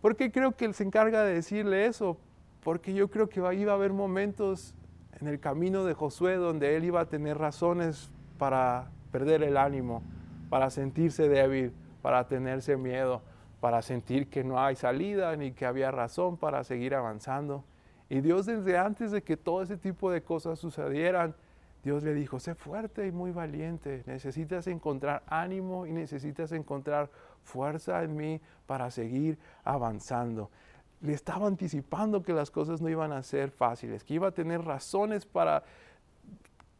¿Por 0.00 0.16
qué 0.16 0.32
creo 0.32 0.52
que 0.52 0.64
Él 0.64 0.74
se 0.74 0.82
encarga 0.82 1.22
de 1.22 1.34
decirle 1.34 1.86
eso? 1.86 2.18
Porque 2.64 2.92
yo 2.92 3.08
creo 3.08 3.28
que 3.28 3.40
iba 3.54 3.72
a 3.72 3.74
haber 3.76 3.92
momentos 3.92 4.74
en 5.22 5.28
el 5.28 5.38
camino 5.38 5.84
de 5.84 5.94
Josué 5.94 6.34
donde 6.34 6.76
él 6.76 6.84
iba 6.84 7.00
a 7.00 7.04
tener 7.06 7.38
razones 7.38 8.10
para 8.38 8.90
perder 9.12 9.44
el 9.44 9.56
ánimo, 9.56 10.02
para 10.50 10.68
sentirse 10.68 11.28
débil, 11.28 11.72
para 12.02 12.26
tenerse 12.26 12.76
miedo, 12.76 13.22
para 13.60 13.82
sentir 13.82 14.28
que 14.28 14.42
no 14.42 14.58
hay 14.58 14.74
salida 14.74 15.36
ni 15.36 15.52
que 15.52 15.64
había 15.64 15.92
razón 15.92 16.36
para 16.36 16.64
seguir 16.64 16.96
avanzando. 16.96 17.62
Y 18.10 18.20
Dios 18.20 18.46
desde 18.46 18.76
antes 18.76 19.12
de 19.12 19.22
que 19.22 19.36
todo 19.36 19.62
ese 19.62 19.76
tipo 19.76 20.10
de 20.10 20.22
cosas 20.22 20.58
sucedieran, 20.58 21.36
Dios 21.84 22.02
le 22.02 22.14
dijo, 22.14 22.40
sé 22.40 22.56
fuerte 22.56 23.06
y 23.06 23.12
muy 23.12 23.30
valiente, 23.30 24.02
necesitas 24.06 24.66
encontrar 24.66 25.22
ánimo 25.28 25.86
y 25.86 25.92
necesitas 25.92 26.50
encontrar 26.50 27.10
fuerza 27.44 28.02
en 28.02 28.16
mí 28.16 28.40
para 28.66 28.90
seguir 28.90 29.38
avanzando 29.62 30.50
le 31.02 31.12
estaba 31.12 31.46
anticipando 31.46 32.22
que 32.22 32.32
las 32.32 32.50
cosas 32.50 32.80
no 32.80 32.88
iban 32.88 33.12
a 33.12 33.22
ser 33.22 33.50
fáciles, 33.50 34.04
que 34.04 34.14
iba 34.14 34.28
a 34.28 34.30
tener 34.30 34.62
razones 34.62 35.26
para 35.26 35.64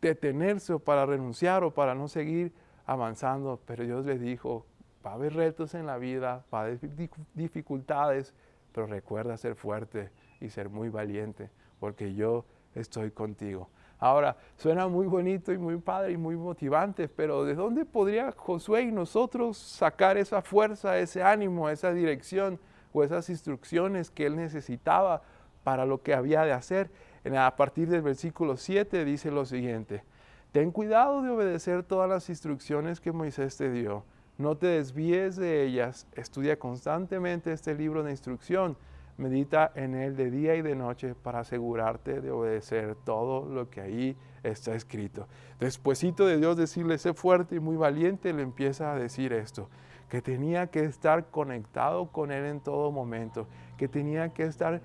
detenerse 0.00 0.72
o 0.72 0.78
para 0.78 1.04
renunciar 1.04 1.64
o 1.64 1.72
para 1.72 1.94
no 1.94 2.08
seguir 2.08 2.52
avanzando, 2.86 3.60
pero 3.66 3.84
Dios 3.84 4.06
le 4.06 4.18
dijo, 4.18 4.64
va 5.04 5.12
a 5.12 5.14
haber 5.14 5.34
retos 5.34 5.74
en 5.74 5.86
la 5.86 5.98
vida, 5.98 6.44
va 6.52 6.60
a 6.60 6.62
haber 6.62 6.78
dificultades, 7.34 8.32
pero 8.72 8.86
recuerda 8.86 9.36
ser 9.36 9.56
fuerte 9.56 10.10
y 10.40 10.50
ser 10.50 10.68
muy 10.68 10.88
valiente, 10.88 11.50
porque 11.80 12.14
yo 12.14 12.44
estoy 12.74 13.10
contigo. 13.10 13.68
Ahora, 13.98 14.36
suena 14.56 14.88
muy 14.88 15.06
bonito 15.06 15.52
y 15.52 15.58
muy 15.58 15.76
padre 15.76 16.12
y 16.12 16.16
muy 16.16 16.36
motivante, 16.36 17.08
pero 17.08 17.44
¿de 17.44 17.54
dónde 17.54 17.84
podría 17.84 18.32
Josué 18.32 18.82
y 18.82 18.92
nosotros 18.92 19.56
sacar 19.56 20.16
esa 20.16 20.42
fuerza, 20.42 20.98
ese 20.98 21.22
ánimo, 21.22 21.68
esa 21.68 21.92
dirección? 21.92 22.58
O 22.92 23.02
esas 23.02 23.28
instrucciones 23.30 24.10
que 24.10 24.26
él 24.26 24.36
necesitaba 24.36 25.22
para 25.64 25.86
lo 25.86 26.02
que 26.02 26.14
había 26.14 26.44
de 26.44 26.52
hacer. 26.52 26.90
A 27.36 27.56
partir 27.56 27.88
del 27.88 28.02
versículo 28.02 28.56
7 28.56 29.04
dice 29.04 29.30
lo 29.30 29.44
siguiente, 29.44 30.02
ten 30.50 30.72
cuidado 30.72 31.22
de 31.22 31.30
obedecer 31.30 31.84
todas 31.84 32.08
las 32.08 32.28
instrucciones 32.28 33.00
que 33.00 33.12
Moisés 33.12 33.56
te 33.56 33.70
dio, 33.70 34.04
no 34.38 34.56
te 34.56 34.66
desvíes 34.66 35.36
de 35.36 35.62
ellas, 35.62 36.08
estudia 36.14 36.58
constantemente 36.58 37.52
este 37.52 37.74
libro 37.74 38.02
de 38.02 38.10
instrucción, 38.10 38.76
medita 39.18 39.70
en 39.76 39.94
él 39.94 40.16
de 40.16 40.30
día 40.30 40.56
y 40.56 40.62
de 40.62 40.74
noche 40.74 41.14
para 41.14 41.40
asegurarte 41.40 42.20
de 42.20 42.32
obedecer 42.32 42.96
todo 43.04 43.48
lo 43.48 43.70
que 43.70 43.82
ahí 43.82 44.16
está 44.42 44.74
escrito. 44.74 45.28
Despuésito 45.60 46.26
de 46.26 46.38
Dios 46.38 46.56
decirle, 46.56 46.98
sé 46.98 47.14
fuerte 47.14 47.54
y 47.54 47.60
muy 47.60 47.76
valiente, 47.76 48.32
le 48.32 48.42
empieza 48.42 48.92
a 48.92 48.98
decir 48.98 49.32
esto 49.32 49.68
que 50.12 50.20
tenía 50.20 50.66
que 50.66 50.84
estar 50.84 51.30
conectado 51.30 52.12
con 52.12 52.32
Él 52.32 52.44
en 52.44 52.60
todo 52.60 52.92
momento, 52.92 53.46
que 53.78 53.88
tenía 53.88 54.28
que 54.28 54.42
estar 54.42 54.82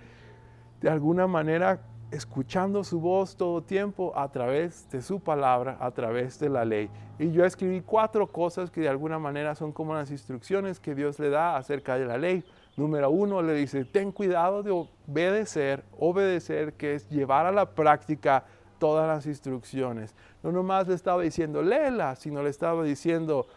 de 0.79 0.89
alguna 0.89 1.27
manera 1.27 1.81
escuchando 2.11 2.81
su 2.85 3.01
voz 3.01 3.35
todo 3.35 3.61
tiempo 3.61 4.13
a 4.15 4.31
través 4.31 4.89
de 4.89 5.01
su 5.01 5.19
palabra, 5.19 5.75
a 5.81 5.91
través 5.91 6.39
de 6.39 6.47
la 6.47 6.63
ley. 6.63 6.89
Y 7.19 7.33
yo 7.33 7.43
escribí 7.43 7.81
cuatro 7.81 8.27
cosas 8.27 8.71
que 8.71 8.79
de 8.79 8.87
alguna 8.87 9.19
manera 9.19 9.53
son 9.53 9.73
como 9.73 9.93
las 9.93 10.11
instrucciones 10.11 10.79
que 10.79 10.95
Dios 10.95 11.19
le 11.19 11.29
da 11.29 11.57
acerca 11.57 11.97
de 11.97 12.05
la 12.05 12.17
ley. 12.17 12.45
Número 12.77 13.09
uno, 13.09 13.41
le 13.41 13.53
dice, 13.53 13.83
ten 13.83 14.13
cuidado 14.13 14.63
de 14.63 14.71
obedecer, 14.71 15.83
obedecer, 15.99 16.71
que 16.75 16.95
es 16.95 17.09
llevar 17.09 17.47
a 17.47 17.51
la 17.51 17.71
práctica 17.71 18.45
todas 18.79 19.09
las 19.09 19.25
instrucciones. 19.25 20.15
No 20.41 20.53
nomás 20.53 20.87
le 20.87 20.95
estaba 20.95 21.21
diciendo, 21.21 21.61
léela, 21.61 22.15
sino 22.15 22.41
le 22.43 22.49
estaba 22.49 22.81
diciendo, 22.81 23.47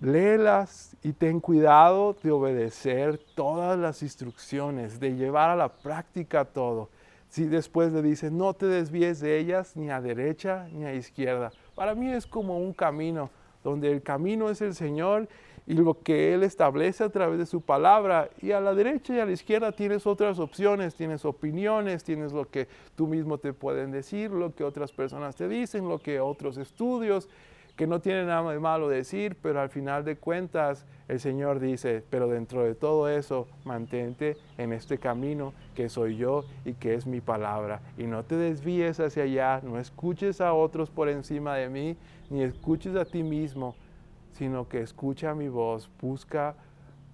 Léelas 0.00 0.96
y 1.02 1.12
ten 1.12 1.40
cuidado 1.40 2.16
de 2.22 2.30
obedecer 2.30 3.20
todas 3.34 3.78
las 3.78 4.02
instrucciones, 4.02 4.98
de 4.98 5.14
llevar 5.14 5.50
a 5.50 5.56
la 5.56 5.68
práctica 5.68 6.46
todo. 6.46 6.88
Si 7.28 7.44
después 7.44 7.92
le 7.92 8.00
dice, 8.00 8.30
no 8.30 8.54
te 8.54 8.64
desvíes 8.64 9.20
de 9.20 9.38
ellas 9.38 9.76
ni 9.76 9.90
a 9.90 10.00
derecha 10.00 10.68
ni 10.72 10.86
a 10.86 10.94
izquierda. 10.94 11.52
Para 11.74 11.94
mí 11.94 12.10
es 12.10 12.26
como 12.26 12.58
un 12.58 12.72
camino, 12.72 13.28
donde 13.62 13.92
el 13.92 14.02
camino 14.02 14.48
es 14.48 14.62
el 14.62 14.74
Señor 14.74 15.28
y 15.66 15.74
lo 15.74 16.00
que 16.00 16.32
Él 16.32 16.44
establece 16.44 17.04
a 17.04 17.10
través 17.10 17.38
de 17.38 17.44
su 17.44 17.60
palabra. 17.60 18.30
Y 18.40 18.52
a 18.52 18.60
la 18.60 18.72
derecha 18.72 19.14
y 19.14 19.20
a 19.20 19.26
la 19.26 19.32
izquierda 19.32 19.70
tienes 19.70 20.06
otras 20.06 20.38
opciones, 20.38 20.94
tienes 20.94 21.26
opiniones, 21.26 22.04
tienes 22.04 22.32
lo 22.32 22.48
que 22.48 22.68
tú 22.96 23.06
mismo 23.06 23.36
te 23.36 23.52
pueden 23.52 23.90
decir, 23.90 24.30
lo 24.30 24.54
que 24.54 24.64
otras 24.64 24.92
personas 24.92 25.36
te 25.36 25.46
dicen, 25.46 25.86
lo 25.86 25.98
que 25.98 26.20
otros 26.20 26.56
estudios 26.56 27.28
que 27.80 27.86
no 27.86 28.02
tiene 28.02 28.26
nada 28.26 28.52
de 28.52 28.60
malo 28.60 28.90
decir, 28.90 29.38
pero 29.40 29.58
al 29.58 29.70
final 29.70 30.04
de 30.04 30.16
cuentas 30.16 30.84
el 31.08 31.18
Señor 31.18 31.60
dice, 31.60 32.04
pero 32.10 32.28
dentro 32.28 32.62
de 32.62 32.74
todo 32.74 33.08
eso, 33.08 33.48
mantente 33.64 34.36
en 34.58 34.74
este 34.74 34.98
camino 34.98 35.54
que 35.74 35.88
soy 35.88 36.18
yo 36.18 36.44
y 36.66 36.74
que 36.74 36.92
es 36.92 37.06
mi 37.06 37.22
palabra. 37.22 37.80
Y 37.96 38.02
no 38.02 38.22
te 38.22 38.36
desvíes 38.36 39.00
hacia 39.00 39.22
allá, 39.22 39.62
no 39.64 39.78
escuches 39.78 40.42
a 40.42 40.52
otros 40.52 40.90
por 40.90 41.08
encima 41.08 41.54
de 41.54 41.70
mí, 41.70 41.96
ni 42.28 42.42
escuches 42.42 42.94
a 42.96 43.06
ti 43.06 43.22
mismo, 43.22 43.74
sino 44.32 44.68
que 44.68 44.82
escucha 44.82 45.34
mi 45.34 45.48
voz, 45.48 45.88
busca 46.02 46.56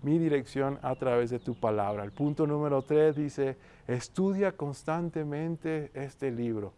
mi 0.02 0.18
dirección 0.18 0.80
a 0.82 0.96
través 0.96 1.30
de 1.30 1.38
tu 1.38 1.54
palabra. 1.54 2.02
El 2.02 2.10
punto 2.10 2.44
número 2.44 2.82
tres 2.82 3.14
dice, 3.14 3.56
estudia 3.86 4.50
constantemente 4.50 5.92
este 5.94 6.32
libro. 6.32 6.72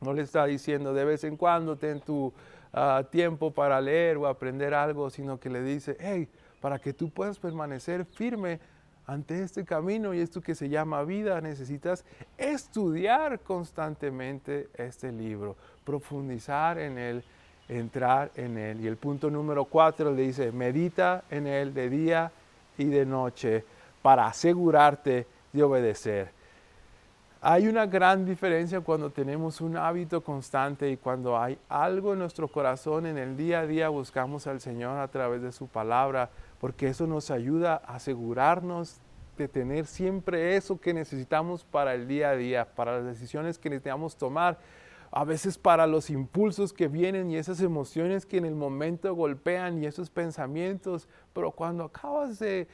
No 0.00 0.14
le 0.14 0.22
está 0.22 0.46
diciendo 0.46 0.94
de 0.94 1.04
vez 1.04 1.24
en 1.24 1.36
cuando 1.36 1.76
ten 1.76 2.00
tu 2.00 2.32
tiempo 3.10 3.50
para 3.50 3.80
leer 3.80 4.16
o 4.16 4.26
aprender 4.26 4.74
algo, 4.74 5.10
sino 5.10 5.38
que 5.38 5.50
le 5.50 5.62
dice, 5.62 5.96
hey, 6.00 6.28
para 6.60 6.78
que 6.78 6.92
tú 6.92 7.10
puedas 7.10 7.38
permanecer 7.38 8.04
firme 8.04 8.60
ante 9.06 9.42
este 9.42 9.64
camino 9.64 10.14
y 10.14 10.20
esto 10.20 10.40
que 10.40 10.54
se 10.54 10.68
llama 10.68 11.02
vida, 11.02 11.40
necesitas 11.40 12.04
estudiar 12.38 13.40
constantemente 13.40 14.68
este 14.74 15.10
libro, 15.10 15.56
profundizar 15.84 16.78
en 16.78 16.96
él, 16.96 17.24
entrar 17.68 18.30
en 18.36 18.56
él. 18.56 18.80
Y 18.80 18.86
el 18.86 18.96
punto 18.96 19.30
número 19.30 19.64
cuatro 19.64 20.12
le 20.12 20.22
dice, 20.22 20.52
medita 20.52 21.24
en 21.30 21.48
él 21.48 21.74
de 21.74 21.90
día 21.90 22.30
y 22.78 22.84
de 22.84 23.04
noche 23.04 23.64
para 24.00 24.26
asegurarte 24.26 25.26
de 25.52 25.62
obedecer. 25.62 26.39
Hay 27.42 27.68
una 27.68 27.86
gran 27.86 28.26
diferencia 28.26 28.82
cuando 28.82 29.08
tenemos 29.08 29.62
un 29.62 29.78
hábito 29.78 30.22
constante 30.22 30.90
y 30.90 30.98
cuando 30.98 31.38
hay 31.38 31.56
algo 31.70 32.12
en 32.12 32.18
nuestro 32.18 32.48
corazón 32.48 33.06
en 33.06 33.16
el 33.16 33.34
día 33.34 33.60
a 33.60 33.66
día 33.66 33.88
buscamos 33.88 34.46
al 34.46 34.60
Señor 34.60 34.98
a 34.98 35.08
través 35.08 35.40
de 35.40 35.50
su 35.50 35.66
palabra, 35.66 36.28
porque 36.60 36.88
eso 36.88 37.06
nos 37.06 37.30
ayuda 37.30 37.80
a 37.86 37.94
asegurarnos 37.94 38.98
de 39.38 39.48
tener 39.48 39.86
siempre 39.86 40.54
eso 40.54 40.78
que 40.78 40.92
necesitamos 40.92 41.64
para 41.64 41.94
el 41.94 42.06
día 42.06 42.28
a 42.28 42.36
día, 42.36 42.66
para 42.66 42.96
las 42.96 43.06
decisiones 43.06 43.58
que 43.58 43.70
necesitamos 43.70 44.16
tomar, 44.16 44.58
a 45.10 45.24
veces 45.24 45.56
para 45.56 45.86
los 45.86 46.10
impulsos 46.10 46.74
que 46.74 46.88
vienen 46.88 47.30
y 47.30 47.38
esas 47.38 47.62
emociones 47.62 48.26
que 48.26 48.36
en 48.36 48.44
el 48.44 48.54
momento 48.54 49.14
golpean 49.14 49.82
y 49.82 49.86
esos 49.86 50.10
pensamientos, 50.10 51.08
pero 51.32 51.52
cuando 51.52 51.84
acabas 51.84 52.38
de 52.38 52.68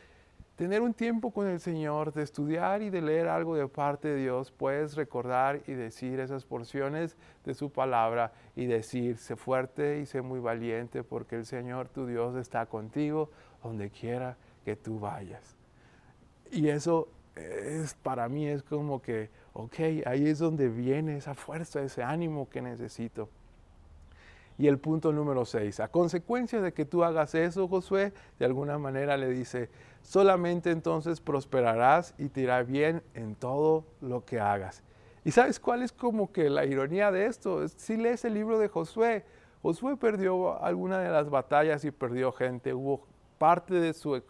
tener 0.56 0.80
un 0.80 0.94
tiempo 0.94 1.30
con 1.30 1.46
el 1.46 1.60
Señor, 1.60 2.12
de 2.12 2.22
estudiar 2.22 2.82
y 2.82 2.90
de 2.90 3.02
leer 3.02 3.28
algo 3.28 3.54
de 3.54 3.68
parte 3.68 4.08
de 4.08 4.16
Dios, 4.16 4.50
puedes 4.50 4.96
recordar 4.96 5.60
y 5.66 5.72
decir 5.72 6.18
esas 6.18 6.44
porciones 6.44 7.16
de 7.44 7.54
su 7.54 7.70
palabra 7.70 8.32
y 8.56 8.64
decir, 8.64 9.18
sé 9.18 9.36
fuerte 9.36 10.00
y 10.00 10.06
sé 10.06 10.22
muy 10.22 10.40
valiente 10.40 11.04
porque 11.04 11.36
el 11.36 11.44
Señor 11.44 11.88
tu 11.88 12.06
Dios 12.06 12.34
está 12.36 12.66
contigo 12.66 13.30
donde 13.62 13.90
quiera 13.90 14.36
que 14.64 14.76
tú 14.76 14.98
vayas. 14.98 15.56
Y 16.50 16.68
eso 16.68 17.08
es 17.36 17.94
para 17.94 18.28
mí 18.28 18.46
es 18.46 18.62
como 18.62 19.02
que, 19.02 19.28
ok, 19.52 19.74
ahí 20.06 20.26
es 20.26 20.38
donde 20.38 20.68
viene 20.68 21.18
esa 21.18 21.34
fuerza, 21.34 21.82
ese 21.82 22.02
ánimo 22.02 22.48
que 22.48 22.62
necesito. 22.62 23.28
Y 24.58 24.68
el 24.68 24.78
punto 24.78 25.12
número 25.12 25.44
6, 25.44 25.80
a 25.80 25.88
consecuencia 25.88 26.62
de 26.62 26.72
que 26.72 26.86
tú 26.86 27.04
hagas 27.04 27.34
eso, 27.34 27.68
Josué, 27.68 28.14
de 28.38 28.46
alguna 28.46 28.78
manera 28.78 29.18
le 29.18 29.28
dice, 29.28 29.68
solamente 30.06 30.70
entonces 30.70 31.20
prosperarás 31.20 32.14
y 32.16 32.28
te 32.28 32.42
irá 32.42 32.62
bien 32.62 33.02
en 33.14 33.34
todo 33.34 33.84
lo 34.00 34.24
que 34.24 34.38
hagas. 34.38 34.84
¿Y 35.24 35.32
sabes 35.32 35.58
cuál 35.58 35.82
es 35.82 35.90
como 35.90 36.30
que 36.30 36.48
la 36.48 36.64
ironía 36.64 37.10
de 37.10 37.26
esto? 37.26 37.66
Si 37.66 37.96
lees 37.96 38.24
el 38.24 38.34
libro 38.34 38.60
de 38.60 38.68
Josué, 38.68 39.24
Josué 39.62 39.96
perdió 39.96 40.62
alguna 40.62 41.00
de 41.00 41.10
las 41.10 41.28
batallas 41.28 41.84
y 41.84 41.90
perdió 41.90 42.30
gente. 42.30 42.72
Hubo 42.72 43.04
parte 43.38 43.74
de 43.74 43.92
su 43.94 44.22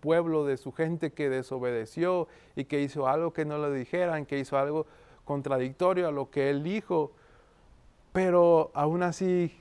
pueblo, 0.00 0.44
de 0.44 0.58
su 0.58 0.72
gente 0.72 1.10
que 1.10 1.30
desobedeció 1.30 2.28
y 2.54 2.66
que 2.66 2.82
hizo 2.82 3.08
algo 3.08 3.32
que 3.32 3.46
no 3.46 3.56
le 3.56 3.74
dijeran, 3.74 4.26
que 4.26 4.38
hizo 4.38 4.58
algo 4.58 4.84
contradictorio 5.24 6.06
a 6.06 6.12
lo 6.12 6.30
que 6.30 6.50
él 6.50 6.62
dijo. 6.62 7.12
Pero 8.12 8.70
aún 8.74 9.02
así, 9.02 9.58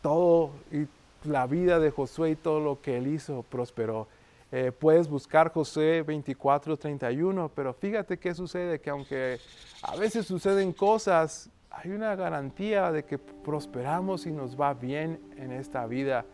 todo 0.00 0.52
y 0.70 0.86
la 1.28 1.48
vida 1.48 1.80
de 1.80 1.90
Josué 1.90 2.30
y 2.30 2.36
todo 2.36 2.60
lo 2.60 2.80
que 2.80 2.98
él 2.98 3.08
hizo 3.08 3.42
prosperó. 3.42 4.06
Eh, 4.54 4.70
puedes 4.70 5.08
buscar 5.08 5.50
José 5.50 6.02
24, 6.02 6.76
31, 6.76 7.50
pero 7.54 7.72
fíjate 7.72 8.18
qué 8.18 8.34
sucede, 8.34 8.82
que 8.82 8.90
aunque 8.90 9.38
a 9.80 9.96
veces 9.96 10.26
suceden 10.26 10.74
cosas, 10.74 11.48
hay 11.70 11.90
una 11.90 12.14
garantía 12.16 12.92
de 12.92 13.02
que 13.02 13.16
prosperamos 13.16 14.26
y 14.26 14.30
nos 14.30 14.60
va 14.60 14.74
bien 14.74 15.18
en 15.38 15.52
esta 15.52 15.86
vida. 15.86 16.26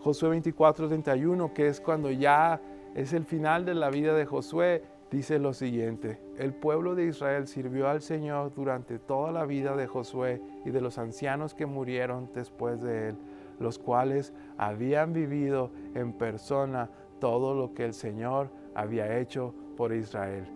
Josué 0.00 0.30
24, 0.30 0.88
31, 0.88 1.52
que 1.52 1.68
es 1.68 1.78
cuando 1.78 2.10
ya 2.10 2.58
es 2.94 3.12
el 3.12 3.26
final 3.26 3.66
de 3.66 3.74
la 3.74 3.90
vida 3.90 4.14
de 4.14 4.24
Josué, 4.24 4.82
dice 5.10 5.38
lo 5.38 5.52
siguiente, 5.52 6.18
el 6.38 6.54
pueblo 6.54 6.94
de 6.94 7.04
Israel 7.04 7.48
sirvió 7.48 7.90
al 7.90 8.00
Señor 8.00 8.54
durante 8.54 8.98
toda 8.98 9.30
la 9.30 9.44
vida 9.44 9.76
de 9.76 9.86
Josué 9.86 10.40
y 10.64 10.70
de 10.70 10.80
los 10.80 10.96
ancianos 10.96 11.52
que 11.52 11.66
murieron 11.66 12.30
después 12.34 12.80
de 12.80 13.10
él, 13.10 13.16
los 13.58 13.78
cuales 13.78 14.32
habían 14.56 15.12
vivido 15.12 15.70
en 15.94 16.14
persona 16.14 16.88
todo 17.18 17.54
lo 17.54 17.74
que 17.74 17.84
el 17.84 17.94
Señor 17.94 18.50
había 18.74 19.18
hecho 19.18 19.54
por 19.76 19.92
Israel. 19.92 20.46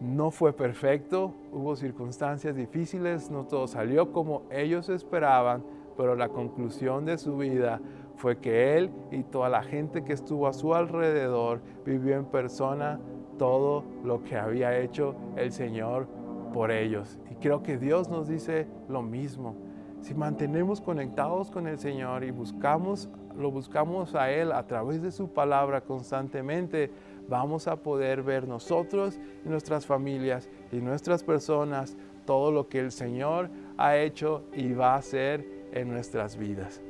No 0.00 0.30
fue 0.30 0.52
perfecto, 0.52 1.34
hubo 1.52 1.76
circunstancias 1.76 2.56
difíciles, 2.56 3.30
no 3.30 3.44
todo 3.44 3.66
salió 3.66 4.12
como 4.12 4.42
ellos 4.50 4.88
esperaban, 4.88 5.62
pero 5.96 6.16
la 6.16 6.30
conclusión 6.30 7.04
de 7.04 7.18
su 7.18 7.36
vida 7.36 7.80
fue 8.16 8.38
que 8.38 8.76
él 8.76 8.90
y 9.10 9.22
toda 9.22 9.48
la 9.48 9.62
gente 9.62 10.02
que 10.02 10.14
estuvo 10.14 10.46
a 10.46 10.52
su 10.52 10.74
alrededor 10.74 11.60
vivió 11.84 12.16
en 12.16 12.24
persona 12.24 12.98
todo 13.38 13.84
lo 14.04 14.22
que 14.22 14.36
había 14.36 14.78
hecho 14.78 15.14
el 15.36 15.52
Señor 15.52 16.06
por 16.52 16.70
ellos. 16.70 17.18
Y 17.30 17.34
creo 17.36 17.62
que 17.62 17.78
Dios 17.78 18.08
nos 18.08 18.28
dice 18.28 18.66
lo 18.88 19.02
mismo. 19.02 19.54
Si 20.00 20.14
mantenemos 20.14 20.80
conectados 20.80 21.50
con 21.50 21.66
el 21.66 21.78
Señor 21.78 22.24
y 22.24 22.30
buscamos 22.30 23.10
lo 23.36 23.50
buscamos 23.50 24.14
a 24.14 24.30
Él 24.30 24.52
a 24.52 24.66
través 24.66 25.02
de 25.02 25.10
su 25.10 25.28
palabra 25.28 25.80
constantemente, 25.80 26.90
vamos 27.28 27.68
a 27.68 27.76
poder 27.76 28.22
ver 28.22 28.46
nosotros 28.46 29.18
y 29.44 29.48
nuestras 29.48 29.86
familias 29.86 30.48
y 30.72 30.76
nuestras 30.76 31.22
personas 31.22 31.96
todo 32.26 32.52
lo 32.52 32.68
que 32.68 32.80
el 32.80 32.92
Señor 32.92 33.48
ha 33.76 33.96
hecho 33.96 34.44
y 34.52 34.72
va 34.72 34.94
a 34.94 34.98
hacer 34.98 35.46
en 35.72 35.88
nuestras 35.90 36.36
vidas. 36.36 36.80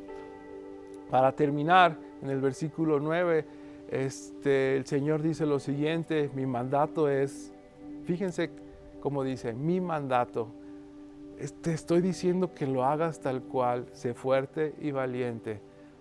Para 1.10 1.32
terminar, 1.32 1.96
en 2.22 2.30
el 2.30 2.40
versículo 2.40 3.00
9, 3.00 3.44
este, 3.90 4.76
el 4.76 4.86
Señor 4.86 5.22
dice 5.22 5.46
lo 5.46 5.58
siguiente, 5.58 6.30
mi 6.34 6.46
mandato 6.46 7.08
es, 7.08 7.52
fíjense 8.04 8.50
cómo 9.00 9.24
dice, 9.24 9.52
mi 9.52 9.80
mandato, 9.80 10.48
te 11.62 11.72
estoy 11.72 12.00
diciendo 12.00 12.54
que 12.54 12.66
lo 12.66 12.84
hagas 12.84 13.20
tal 13.20 13.42
cual, 13.42 13.86
sé 13.92 14.14
fuerte 14.14 14.74
y 14.80 14.90
valiente 14.90 15.60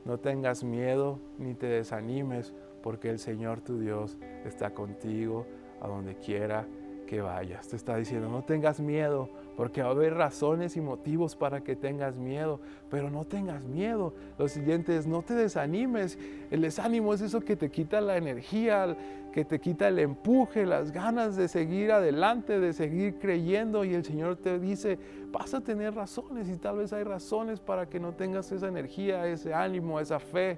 no 0.09 0.17
tengas 0.17 0.63
miedo 0.63 1.19
ni 1.37 1.53
te 1.53 1.67
desanimes, 1.67 2.51
porque 2.81 3.11
el 3.11 3.19
Señor 3.19 3.61
tu 3.61 3.79
Dios 3.79 4.17
está 4.43 4.71
contigo 4.71 5.45
a 5.81 5.87
donde 5.87 6.15
quiera 6.15 6.65
que 7.05 7.21
vayas. 7.21 7.67
Te 7.67 7.75
está 7.75 7.95
diciendo, 7.95 8.27
no 8.27 8.43
tengas 8.43 8.79
miedo, 8.79 9.29
porque 9.55 9.83
va 9.83 9.89
a 9.89 9.91
haber 9.91 10.15
razones 10.15 10.77
y 10.77 10.81
motivos 10.81 11.35
para 11.35 11.61
que 11.61 11.75
tengas 11.75 12.17
miedo, 12.17 12.59
pero 12.89 13.11
no 13.11 13.25
tengas 13.25 13.65
miedo. 13.65 14.15
Lo 14.39 14.47
siguiente 14.47 14.97
es, 14.97 15.05
no 15.05 15.21
te 15.21 15.35
desanimes. 15.35 16.17
El 16.49 16.61
desánimo 16.61 17.13
es 17.13 17.21
eso 17.21 17.41
que 17.41 17.55
te 17.55 17.69
quita 17.69 18.01
la 18.01 18.17
energía, 18.17 18.97
que 19.31 19.45
te 19.45 19.59
quita 19.59 19.89
el 19.89 19.99
empuje, 19.99 20.65
las 20.65 20.91
ganas 20.91 21.35
de 21.35 21.47
seguir 21.47 21.91
adelante, 21.91 22.59
de 22.59 22.73
seguir 22.73 23.19
creyendo. 23.19 23.85
Y 23.85 23.93
el 23.93 24.03
Señor 24.03 24.37
te 24.37 24.57
dice, 24.57 24.97
vas 25.31 25.53
a 25.53 25.61
tener 25.61 25.93
razones 25.95 26.49
y 26.49 26.57
tal 26.57 26.77
vez 26.77 26.93
hay 26.93 27.03
razones 27.03 27.59
para 27.59 27.87
que 27.87 27.99
no 27.99 28.13
tengas 28.13 28.51
esa 28.51 28.67
energía, 28.67 29.27
ese 29.27 29.53
ánimo, 29.53 29.99
esa 29.99 30.19
fe. 30.19 30.57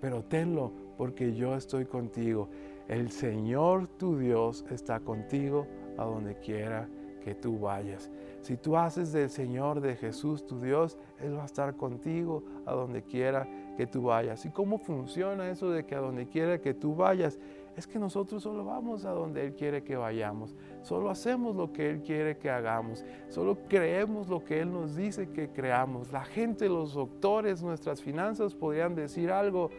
Pero 0.00 0.22
tenlo, 0.22 0.72
porque 0.96 1.34
yo 1.34 1.54
estoy 1.54 1.86
contigo. 1.86 2.48
El 2.88 3.10
Señor 3.10 3.88
tu 3.88 4.18
Dios 4.18 4.64
está 4.70 5.00
contigo 5.00 5.66
a 5.96 6.04
donde 6.04 6.38
quiera 6.38 6.88
que 7.22 7.34
tú 7.34 7.58
vayas. 7.58 8.10
Si 8.42 8.58
tú 8.58 8.76
haces 8.76 9.12
del 9.12 9.30
Señor, 9.30 9.80
de 9.80 9.96
Jesús, 9.96 10.46
tu 10.46 10.60
Dios, 10.60 10.98
Él 11.18 11.36
va 11.36 11.42
a 11.42 11.46
estar 11.46 11.74
contigo 11.76 12.44
a 12.66 12.74
donde 12.74 13.02
quiera 13.02 13.48
que 13.78 13.86
tú 13.86 14.02
vayas. 14.02 14.44
¿Y 14.44 14.50
cómo 14.50 14.78
funciona 14.78 15.48
eso 15.48 15.70
de 15.70 15.86
que 15.86 15.94
a 15.94 16.00
donde 16.00 16.26
quiera 16.26 16.60
que 16.60 16.74
tú 16.74 16.94
vayas? 16.94 17.38
Es 17.76 17.86
que 17.86 17.98
nosotros 17.98 18.42
solo 18.42 18.64
vamos 18.64 19.04
a 19.04 19.10
donde 19.10 19.44
Él 19.44 19.54
quiere 19.54 19.82
que 19.82 19.96
vayamos. 19.96 20.54
Solo 20.82 21.10
hacemos 21.10 21.56
lo 21.56 21.72
que 21.72 21.90
Él 21.90 22.02
quiere 22.02 22.36
que 22.38 22.48
hagamos. 22.48 23.04
Solo 23.28 23.58
creemos 23.68 24.28
lo 24.28 24.44
que 24.44 24.60
Él 24.60 24.72
nos 24.72 24.94
dice 24.94 25.30
que 25.30 25.48
creamos. 25.48 26.12
La 26.12 26.24
gente, 26.24 26.68
los 26.68 26.94
doctores, 26.94 27.62
nuestras 27.62 28.00
finanzas 28.00 28.54
podrían 28.54 28.94
decir 28.94 29.30
algo, 29.30 29.70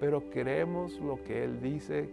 pero 0.00 0.30
creemos 0.30 0.98
lo 1.00 1.22
que 1.22 1.44
Él 1.44 1.60
dice 1.60 2.10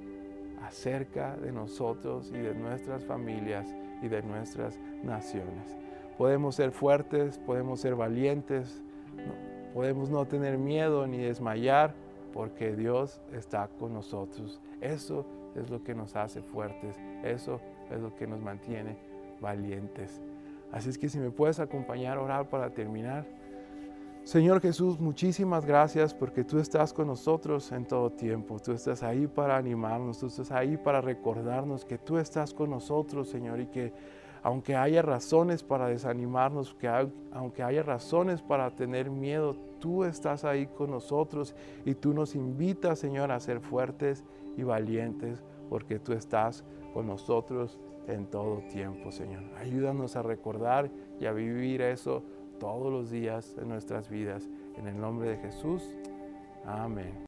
acerca 0.61 1.37
de 1.37 1.51
nosotros 1.51 2.31
y 2.33 2.37
de 2.37 2.53
nuestras 2.53 3.05
familias 3.05 3.73
y 4.01 4.09
de 4.09 4.21
nuestras 4.21 4.77
naciones. 5.03 5.77
Podemos 6.17 6.55
ser 6.55 6.71
fuertes, 6.71 7.39
podemos 7.39 7.79
ser 7.79 7.95
valientes, 7.95 8.83
podemos 9.73 10.09
no 10.09 10.25
tener 10.25 10.57
miedo 10.57 11.07
ni 11.07 11.17
desmayar 11.17 11.93
porque 12.31 12.75
Dios 12.75 13.21
está 13.33 13.67
con 13.79 13.93
nosotros. 13.93 14.59
Eso 14.81 15.25
es 15.55 15.69
lo 15.69 15.83
que 15.83 15.95
nos 15.95 16.15
hace 16.15 16.41
fuertes, 16.41 16.97
eso 17.23 17.59
es 17.91 17.99
lo 17.99 18.15
que 18.15 18.27
nos 18.27 18.41
mantiene 18.41 18.97
valientes. 19.41 20.21
Así 20.71 20.89
es 20.89 20.97
que 20.97 21.09
si 21.09 21.19
me 21.19 21.31
puedes 21.31 21.59
acompañar 21.59 22.17
a 22.17 22.21
orar 22.21 22.49
para 22.49 22.69
terminar. 22.69 23.25
Señor 24.23 24.61
Jesús, 24.61 24.99
muchísimas 24.99 25.65
gracias 25.65 26.13
porque 26.13 26.43
tú 26.43 26.59
estás 26.59 26.93
con 26.93 27.07
nosotros 27.07 27.71
en 27.71 27.85
todo 27.85 28.11
tiempo. 28.11 28.59
Tú 28.59 28.73
estás 28.73 29.01
ahí 29.01 29.25
para 29.25 29.57
animarnos, 29.57 30.19
tú 30.19 30.27
estás 30.27 30.51
ahí 30.51 30.77
para 30.77 31.01
recordarnos 31.01 31.83
que 31.83 31.97
tú 31.97 32.17
estás 32.17 32.53
con 32.53 32.69
nosotros, 32.69 33.29
Señor, 33.29 33.59
y 33.59 33.67
que 33.67 33.91
aunque 34.43 34.75
haya 34.75 35.01
razones 35.01 35.63
para 35.63 35.87
desanimarnos, 35.87 36.73
que 36.73 36.87
aunque 37.31 37.63
haya 37.63 37.83
razones 37.83 38.41
para 38.41 38.71
tener 38.75 39.09
miedo, 39.09 39.55
tú 39.79 40.03
estás 40.03 40.45
ahí 40.45 40.67
con 40.67 40.91
nosotros 40.91 41.55
y 41.85 41.95
tú 41.95 42.13
nos 42.13 42.35
invitas, 42.35 42.99
Señor, 42.99 43.31
a 43.31 43.39
ser 43.39 43.59
fuertes 43.59 44.23
y 44.57 44.63
valientes 44.63 45.43
porque 45.69 45.99
tú 45.99 46.13
estás 46.13 46.63
con 46.93 47.07
nosotros 47.07 47.79
en 48.07 48.25
todo 48.25 48.61
tiempo, 48.71 49.11
Señor. 49.11 49.43
Ayúdanos 49.57 50.15
a 50.15 50.23
recordar 50.23 50.89
y 51.19 51.25
a 51.25 51.31
vivir 51.31 51.81
eso 51.81 52.23
todos 52.59 52.91
los 52.91 53.09
días 53.09 53.55
de 53.55 53.65
nuestras 53.65 54.09
vidas. 54.09 54.49
En 54.77 54.87
el 54.87 54.99
nombre 54.99 55.29
de 55.29 55.37
Jesús. 55.37 55.83
Amén. 56.65 57.25